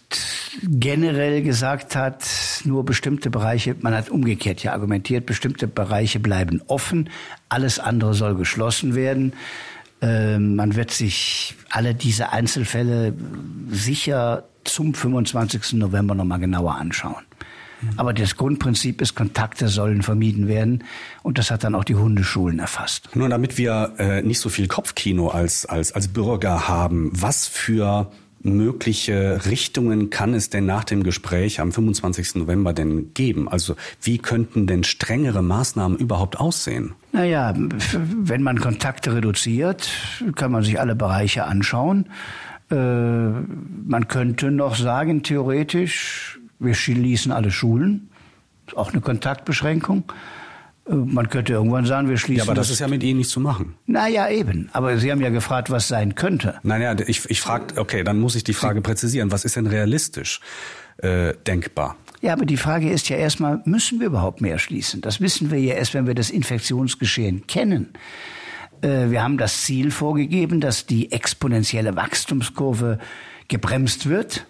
generell 0.63 1.41
gesagt 1.41 1.95
hat, 1.95 2.25
nur 2.65 2.83
bestimmte 2.83 3.29
Bereiche, 3.29 3.75
man 3.79 3.95
hat 3.95 4.09
umgekehrt 4.09 4.61
ja 4.63 4.73
argumentiert, 4.73 5.25
bestimmte 5.25 5.67
Bereiche 5.67 6.19
bleiben 6.19 6.61
offen, 6.67 7.09
alles 7.47 7.79
andere 7.79 8.13
soll 8.13 8.35
geschlossen 8.35 8.95
werden. 8.95 9.33
Ähm, 10.01 10.55
man 10.55 10.75
wird 10.75 10.91
sich 10.91 11.55
alle 11.69 11.93
diese 11.93 12.31
Einzelfälle 12.31 13.13
sicher 13.69 14.45
zum 14.63 14.93
25. 14.93 15.73
November 15.73 16.15
nochmal 16.15 16.39
genauer 16.39 16.75
anschauen. 16.75 17.25
Aber 17.95 18.13
das 18.13 18.35
Grundprinzip 18.35 19.01
ist, 19.01 19.15
Kontakte 19.15 19.69
sollen 19.69 20.01
vermieden 20.01 20.47
werden. 20.47 20.83
Und 21.23 21.37
das 21.37 21.49
hat 21.49 21.63
dann 21.63 21.75
auch 21.75 21.85
die 21.85 21.95
Hundeschulen 21.95 22.59
erfasst. 22.59 23.15
Nur 23.15 23.29
damit 23.29 23.57
wir 23.57 23.93
äh, 23.97 24.21
nicht 24.21 24.39
so 24.39 24.49
viel 24.49 24.67
Kopfkino 24.67 25.29
als, 25.29 25.65
als, 25.65 25.93
als 25.93 26.09
Bürger 26.09 26.67
haben, 26.67 27.11
was 27.13 27.47
für 27.47 28.11
mögliche 28.41 29.45
Richtungen 29.45 30.09
kann 30.09 30.33
es 30.33 30.49
denn 30.49 30.65
nach 30.65 30.83
dem 30.83 31.03
Gespräch 31.03 31.59
am 31.59 31.71
25. 31.71 32.35
November 32.35 32.73
denn 32.73 33.13
geben? 33.13 33.49
Also 33.49 33.75
wie 34.01 34.17
könnten 34.17 34.67
denn 34.67 34.83
strengere 34.83 35.41
Maßnahmen 35.41 35.97
überhaupt 35.97 36.39
aussehen? 36.39 36.93
Naja, 37.11 37.53
wenn 37.55 38.43
man 38.43 38.59
Kontakte 38.59 39.15
reduziert, 39.15 39.89
kann 40.35 40.51
man 40.51 40.63
sich 40.63 40.79
alle 40.79 40.95
Bereiche 40.95 41.45
anschauen. 41.45 42.07
Äh, 42.71 42.75
man 42.75 44.07
könnte 44.07 44.51
noch 44.51 44.75
sagen, 44.75 45.23
theoretisch, 45.23 46.39
wir 46.59 46.75
schließen 46.75 47.31
alle 47.31 47.51
Schulen. 47.51 48.09
Auch 48.75 48.91
eine 48.91 49.01
Kontaktbeschränkung. 49.01 50.03
Äh, 50.89 50.95
man 50.95 51.29
könnte 51.29 51.53
irgendwann 51.53 51.85
sagen, 51.85 52.09
wir 52.09 52.17
schließen. 52.17 52.37
Ja, 52.37 52.43
aber 52.43 52.55
das, 52.55 52.67
das 52.67 52.75
ist 52.75 52.79
ja 52.79 52.87
mit 52.87 53.03
Ihnen 53.03 53.19
nicht 53.19 53.29
zu 53.29 53.39
machen. 53.39 53.75
Naja, 53.85 54.29
eben. 54.29 54.69
Aber 54.73 54.97
Sie 54.97 55.11
haben 55.11 55.21
ja 55.21 55.29
gefragt, 55.29 55.69
was 55.69 55.87
sein 55.87 56.15
könnte. 56.15 56.59
Naja, 56.63 56.95
ich, 57.07 57.29
ich 57.29 57.41
frage, 57.41 57.79
okay, 57.79 58.03
dann 58.03 58.19
muss 58.19 58.35
ich 58.35 58.43
die 58.43 58.53
Frage 58.53 58.81
präzisieren. 58.81 59.31
Was 59.31 59.45
ist 59.45 59.55
denn 59.55 59.67
realistisch 59.67 60.39
äh, 60.97 61.33
denkbar? 61.47 61.95
Ja, 62.21 62.33
aber 62.33 62.45
die 62.45 62.57
Frage 62.57 62.89
ist 62.89 63.07
ja 63.09 63.15
erstmal, 63.15 63.61
müssen 63.65 63.99
wir 63.99 64.07
überhaupt 64.07 64.41
mehr 64.41 64.59
schließen? 64.59 65.01
Das 65.01 65.21
wissen 65.21 65.51
wir 65.51 65.59
ja 65.59 65.75
erst, 65.75 65.93
wenn 65.93 66.05
wir 66.05 66.15
das 66.15 66.29
Infektionsgeschehen 66.29 67.47
kennen. 67.47 67.93
Äh, 68.81 69.09
wir 69.09 69.23
haben 69.23 69.37
das 69.37 69.61
Ziel 69.61 69.91
vorgegeben, 69.91 70.59
dass 70.59 70.85
die 70.85 71.11
exponentielle 71.11 71.95
Wachstumskurve 71.95 72.99
gebremst 73.47 74.09
wird. 74.09 74.45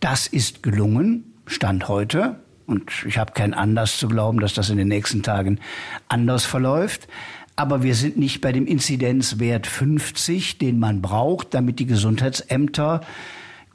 Das 0.00 0.26
ist 0.26 0.62
gelungen, 0.62 1.34
Stand 1.46 1.88
heute. 1.88 2.40
Und 2.72 3.04
ich 3.06 3.18
habe 3.18 3.32
keinen 3.32 3.52
Anlass 3.52 3.98
zu 3.98 4.08
glauben, 4.08 4.40
dass 4.40 4.54
das 4.54 4.70
in 4.70 4.78
den 4.78 4.88
nächsten 4.88 5.22
Tagen 5.22 5.60
anders 6.08 6.46
verläuft. 6.46 7.06
Aber 7.54 7.82
wir 7.82 7.94
sind 7.94 8.16
nicht 8.16 8.40
bei 8.40 8.50
dem 8.50 8.66
Inzidenzwert 8.66 9.66
50, 9.66 10.56
den 10.56 10.78
man 10.78 11.02
braucht, 11.02 11.52
damit 11.52 11.78
die 11.80 11.86
Gesundheitsämter 11.86 13.02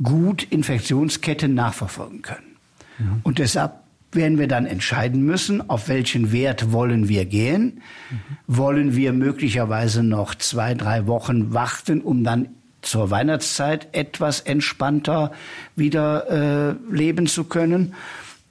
gut 0.01 0.41
Infektionsketten 0.49 1.53
nachverfolgen 1.53 2.23
können. 2.23 2.57
Ja. 2.97 3.05
Und 3.21 3.37
deshalb 3.37 3.73
werden 4.13 4.39
wir 4.39 4.47
dann 4.47 4.65
entscheiden 4.65 5.23
müssen, 5.23 5.69
auf 5.69 5.89
welchen 5.89 6.31
Wert 6.31 6.71
wollen 6.71 7.07
wir 7.07 7.25
gehen. 7.25 7.83
Mhm. 8.09 8.17
Wollen 8.47 8.95
wir 8.95 9.13
möglicherweise 9.13 10.01
noch 10.01 10.33
zwei, 10.33 10.73
drei 10.73 11.05
Wochen 11.05 11.53
warten, 11.53 12.01
um 12.01 12.23
dann 12.23 12.47
zur 12.81 13.11
Weihnachtszeit 13.11 13.89
etwas 13.91 14.39
entspannter 14.39 15.33
wieder 15.75 16.71
äh, 16.71 16.75
leben 16.91 17.27
zu 17.27 17.43
können? 17.43 17.93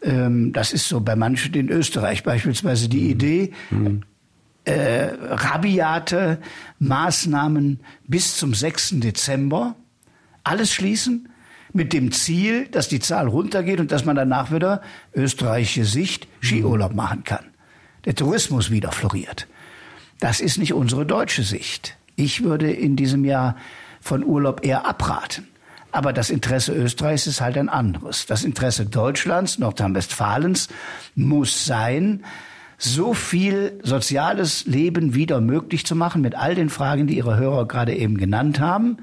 Ähm, 0.02 0.52
das 0.52 0.72
ist 0.72 0.88
so 0.88 1.00
bei 1.00 1.16
manchen 1.16 1.54
in 1.54 1.68
Österreich 1.68 2.22
beispielsweise 2.22 2.88
die 2.88 3.02
mhm. 3.02 3.11
Idee, 3.11 3.52
mhm. 3.70 4.02
Äh, 4.64 5.12
rabiate 5.20 6.40
Maßnahmen 6.80 7.78
bis 8.09 8.37
zum 8.37 8.52
6. 8.52 8.94
Dezember, 8.98 9.76
alles 10.42 10.72
schließen, 10.72 11.28
mit 11.72 11.92
dem 11.92 12.11
Ziel, 12.11 12.66
dass 12.66 12.88
die 12.88 12.98
Zahl 12.98 13.28
runtergeht 13.28 13.78
und 13.78 13.92
dass 13.92 14.04
man 14.04 14.16
danach 14.16 14.50
wieder 14.50 14.82
österreichische 15.14 15.85
Sicht 15.85 16.26
Skiurlaub 16.40 16.90
mhm. 16.90 16.96
machen 16.96 17.24
kann. 17.24 17.44
Der 18.06 18.16
Tourismus 18.16 18.70
wieder 18.72 18.90
floriert. 18.90 19.46
Das 20.18 20.40
ist 20.40 20.59
nicht 20.59 20.72
unsere 20.72 21.06
deutsche 21.06 21.42
Sicht. 21.42 21.96
Ich 22.16 22.42
würde 22.42 22.72
in 22.72 22.96
diesem 22.96 23.24
Jahr 23.24 23.56
von 24.00 24.24
Urlaub 24.24 24.64
eher 24.64 24.87
abraten. 24.87 25.46
Aber 25.96 26.12
das 26.12 26.28
Interesse 26.28 26.74
Österreichs 26.74 27.26
ist 27.26 27.40
halt 27.40 27.56
ein 27.56 27.70
anderes. 27.70 28.26
Das 28.26 28.44
Interesse 28.44 28.85
Deutschlands, 28.85 29.59
Nordrhein-Westfalens 29.59 30.68
muss 31.14 31.64
sein, 31.64 32.22
so 32.76 33.14
viel 33.14 33.80
soziales 33.82 34.66
Leben 34.66 35.14
wieder 35.14 35.40
möglich 35.40 35.87
zu 35.87 35.96
machen 35.96 36.20
mit 36.20 36.35
all 36.35 36.54
den 36.54 36.68
Fragen, 36.68 37.06
die 37.06 37.16
Ihre 37.16 37.38
Hörer 37.38 37.66
gerade 37.66 37.96
eben 37.96 38.18
genannt 38.18 38.61
haben 38.61 38.98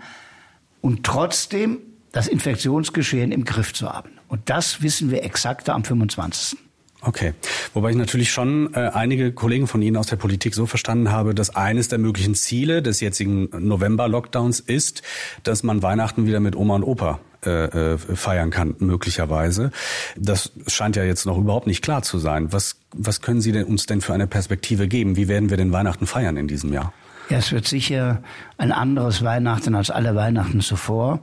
und 0.82 1.04
trotzdem 1.04 1.80
das 2.12 2.28
Infektionsgeschehen 2.28 3.32
im 3.32 3.44
Griff 3.44 3.74
zu 3.74 3.92
haben. 3.92 4.12
Und 4.28 4.52
das 4.52 4.84
wissen 4.84 5.10
wir 5.10 5.24
exakter 5.24 5.74
am 5.74 5.84
25. 5.84 6.60
Okay. 7.06 7.34
Wobei 7.74 7.90
ich 7.92 7.98
natürlich 7.98 8.32
schon 8.32 8.74
äh, 8.74 8.90
einige 8.94 9.34
Kollegen 9.34 9.68
von 9.68 9.82
Ihnen 9.82 9.98
aus 9.98 10.08
der 10.08 10.16
Politik 10.16 10.56
so 10.56 10.66
verstanden 10.66 11.12
habe, 11.12 11.36
dass 11.36 11.54
eines 11.56 11.90
der 11.90 12.00
möglichen 12.00 12.34
Ziele 12.34 12.82
des 12.82 13.02
jetzigen 13.02 13.50
November-Lockdowns 13.52 14.62
ist, 14.62 15.02
dass 15.44 15.64
man 15.64 15.84
Weihnachten 15.84 16.26
wieder 16.26 16.40
mit 16.40 16.56
Oma 16.56 16.76
und 16.76 16.84
Opa 16.84 17.20
äh, 17.46 17.94
äh, 17.94 17.98
feiern 17.98 18.52
kann, 18.52 18.76
möglicherweise. 18.80 19.72
Das 20.16 20.54
scheint 20.68 20.96
ja 20.96 21.04
jetzt 21.04 21.26
noch 21.26 21.38
überhaupt 21.38 21.68
nicht 21.68 21.82
klar 21.82 22.02
zu 22.02 22.18
sein. 22.18 22.54
Was, 22.54 22.78
was 22.94 23.20
können 23.20 23.42
Sie 23.42 23.52
denn 23.52 23.66
uns 23.66 23.86
denn 23.86 24.00
für 24.00 24.14
eine 24.14 24.28
Perspektive 24.28 24.88
geben? 24.88 25.18
Wie 25.18 25.28
werden 25.28 25.50
wir 25.50 25.58
denn 25.58 25.74
Weihnachten 25.74 26.08
feiern 26.08 26.38
in 26.38 26.48
diesem 26.48 26.72
Jahr? 26.72 26.94
Ja, 27.30 27.38
es 27.38 27.52
wird 27.52 27.68
sicher 27.68 28.24
ein 28.58 28.72
anderes 28.72 29.24
Weihnachten 29.24 29.76
als 29.76 29.90
alle 29.90 30.16
Weihnachten 30.16 30.62
zuvor. 30.62 31.20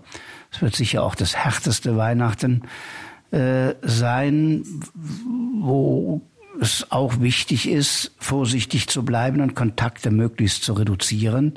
Es 0.53 0.61
wird 0.61 0.77
sicher 0.77 1.03
auch 1.03 1.15
das 1.15 1.37
härteste 1.37 1.97
Weihnachten 1.97 2.65
äh, 3.31 3.75
sein, 3.83 4.65
wo 5.61 6.23
es 6.61 6.87
auch 6.91 7.21
wichtig 7.21 7.69
ist, 7.69 8.13
vorsichtig 8.19 8.89
zu 8.89 9.05
bleiben 9.05 9.41
und 9.41 9.55
Kontakte 9.55 10.11
möglichst 10.11 10.65
zu 10.65 10.75
reduzieren. 10.75 11.55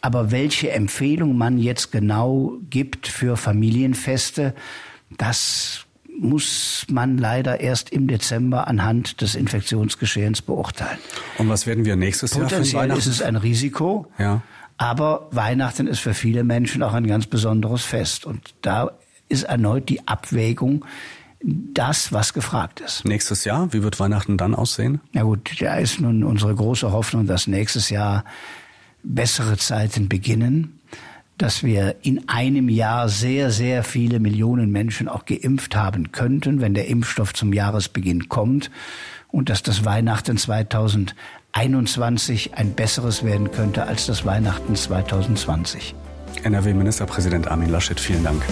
Aber 0.00 0.32
welche 0.32 0.72
Empfehlung 0.72 1.36
man 1.36 1.58
jetzt 1.58 1.92
genau 1.92 2.54
gibt 2.68 3.06
für 3.06 3.36
Familienfeste, 3.36 4.54
das 5.16 5.86
muss 6.18 6.86
man 6.90 7.18
leider 7.18 7.60
erst 7.60 7.90
im 7.90 8.08
Dezember 8.08 8.66
anhand 8.66 9.20
des 9.20 9.34
Infektionsgeschehens 9.34 10.42
beurteilen. 10.42 10.98
Und 11.38 11.48
was 11.48 11.66
werden 11.66 11.84
wir 11.84 11.96
nächstes 11.96 12.34
Jahr 12.34 12.48
für 12.48 12.72
Weihnachten? 12.72 12.98
ist 12.98 13.06
es 13.06 13.22
ein 13.22 13.36
Risiko. 13.36 14.06
Ja. 14.18 14.42
Aber 14.76 15.28
Weihnachten 15.30 15.86
ist 15.86 16.00
für 16.00 16.14
viele 16.14 16.44
Menschen 16.44 16.82
auch 16.82 16.94
ein 16.94 17.06
ganz 17.06 17.26
besonderes 17.26 17.84
Fest. 17.84 18.26
Und 18.26 18.54
da 18.62 18.90
ist 19.32 19.44
erneut 19.44 19.88
die 19.88 20.06
Abwägung 20.06 20.84
das, 21.42 22.12
was 22.12 22.34
gefragt 22.34 22.80
ist. 22.80 23.04
Nächstes 23.04 23.44
Jahr, 23.44 23.72
wie 23.72 23.82
wird 23.82 23.98
Weihnachten 23.98 24.36
dann 24.36 24.54
aussehen? 24.54 25.00
Na 25.12 25.22
gut, 25.22 25.60
da 25.60 25.74
ist 25.76 26.00
nun 26.00 26.22
unsere 26.22 26.54
große 26.54 26.92
Hoffnung, 26.92 27.26
dass 27.26 27.48
nächstes 27.48 27.90
Jahr 27.90 28.24
bessere 29.02 29.56
Zeiten 29.56 30.08
beginnen, 30.08 30.78
dass 31.38 31.64
wir 31.64 31.96
in 32.02 32.28
einem 32.28 32.68
Jahr 32.68 33.08
sehr, 33.08 33.50
sehr 33.50 33.82
viele 33.82 34.20
Millionen 34.20 34.70
Menschen 34.70 35.08
auch 35.08 35.24
geimpft 35.24 35.74
haben 35.74 36.12
könnten, 36.12 36.60
wenn 36.60 36.74
der 36.74 36.86
Impfstoff 36.86 37.34
zum 37.34 37.52
Jahresbeginn 37.52 38.28
kommt 38.28 38.70
und 39.28 39.48
dass 39.48 39.64
das 39.64 39.84
Weihnachten 39.84 40.36
2021 40.36 42.54
ein 42.54 42.74
besseres 42.74 43.24
werden 43.24 43.50
könnte 43.50 43.82
als 43.84 44.06
das 44.06 44.24
Weihnachten 44.24 44.76
2020. 44.76 45.96
NRW-Ministerpräsident 46.44 47.48
Armin 47.48 47.70
Laschet, 47.70 47.98
vielen 47.98 48.22
Dank. 48.22 48.42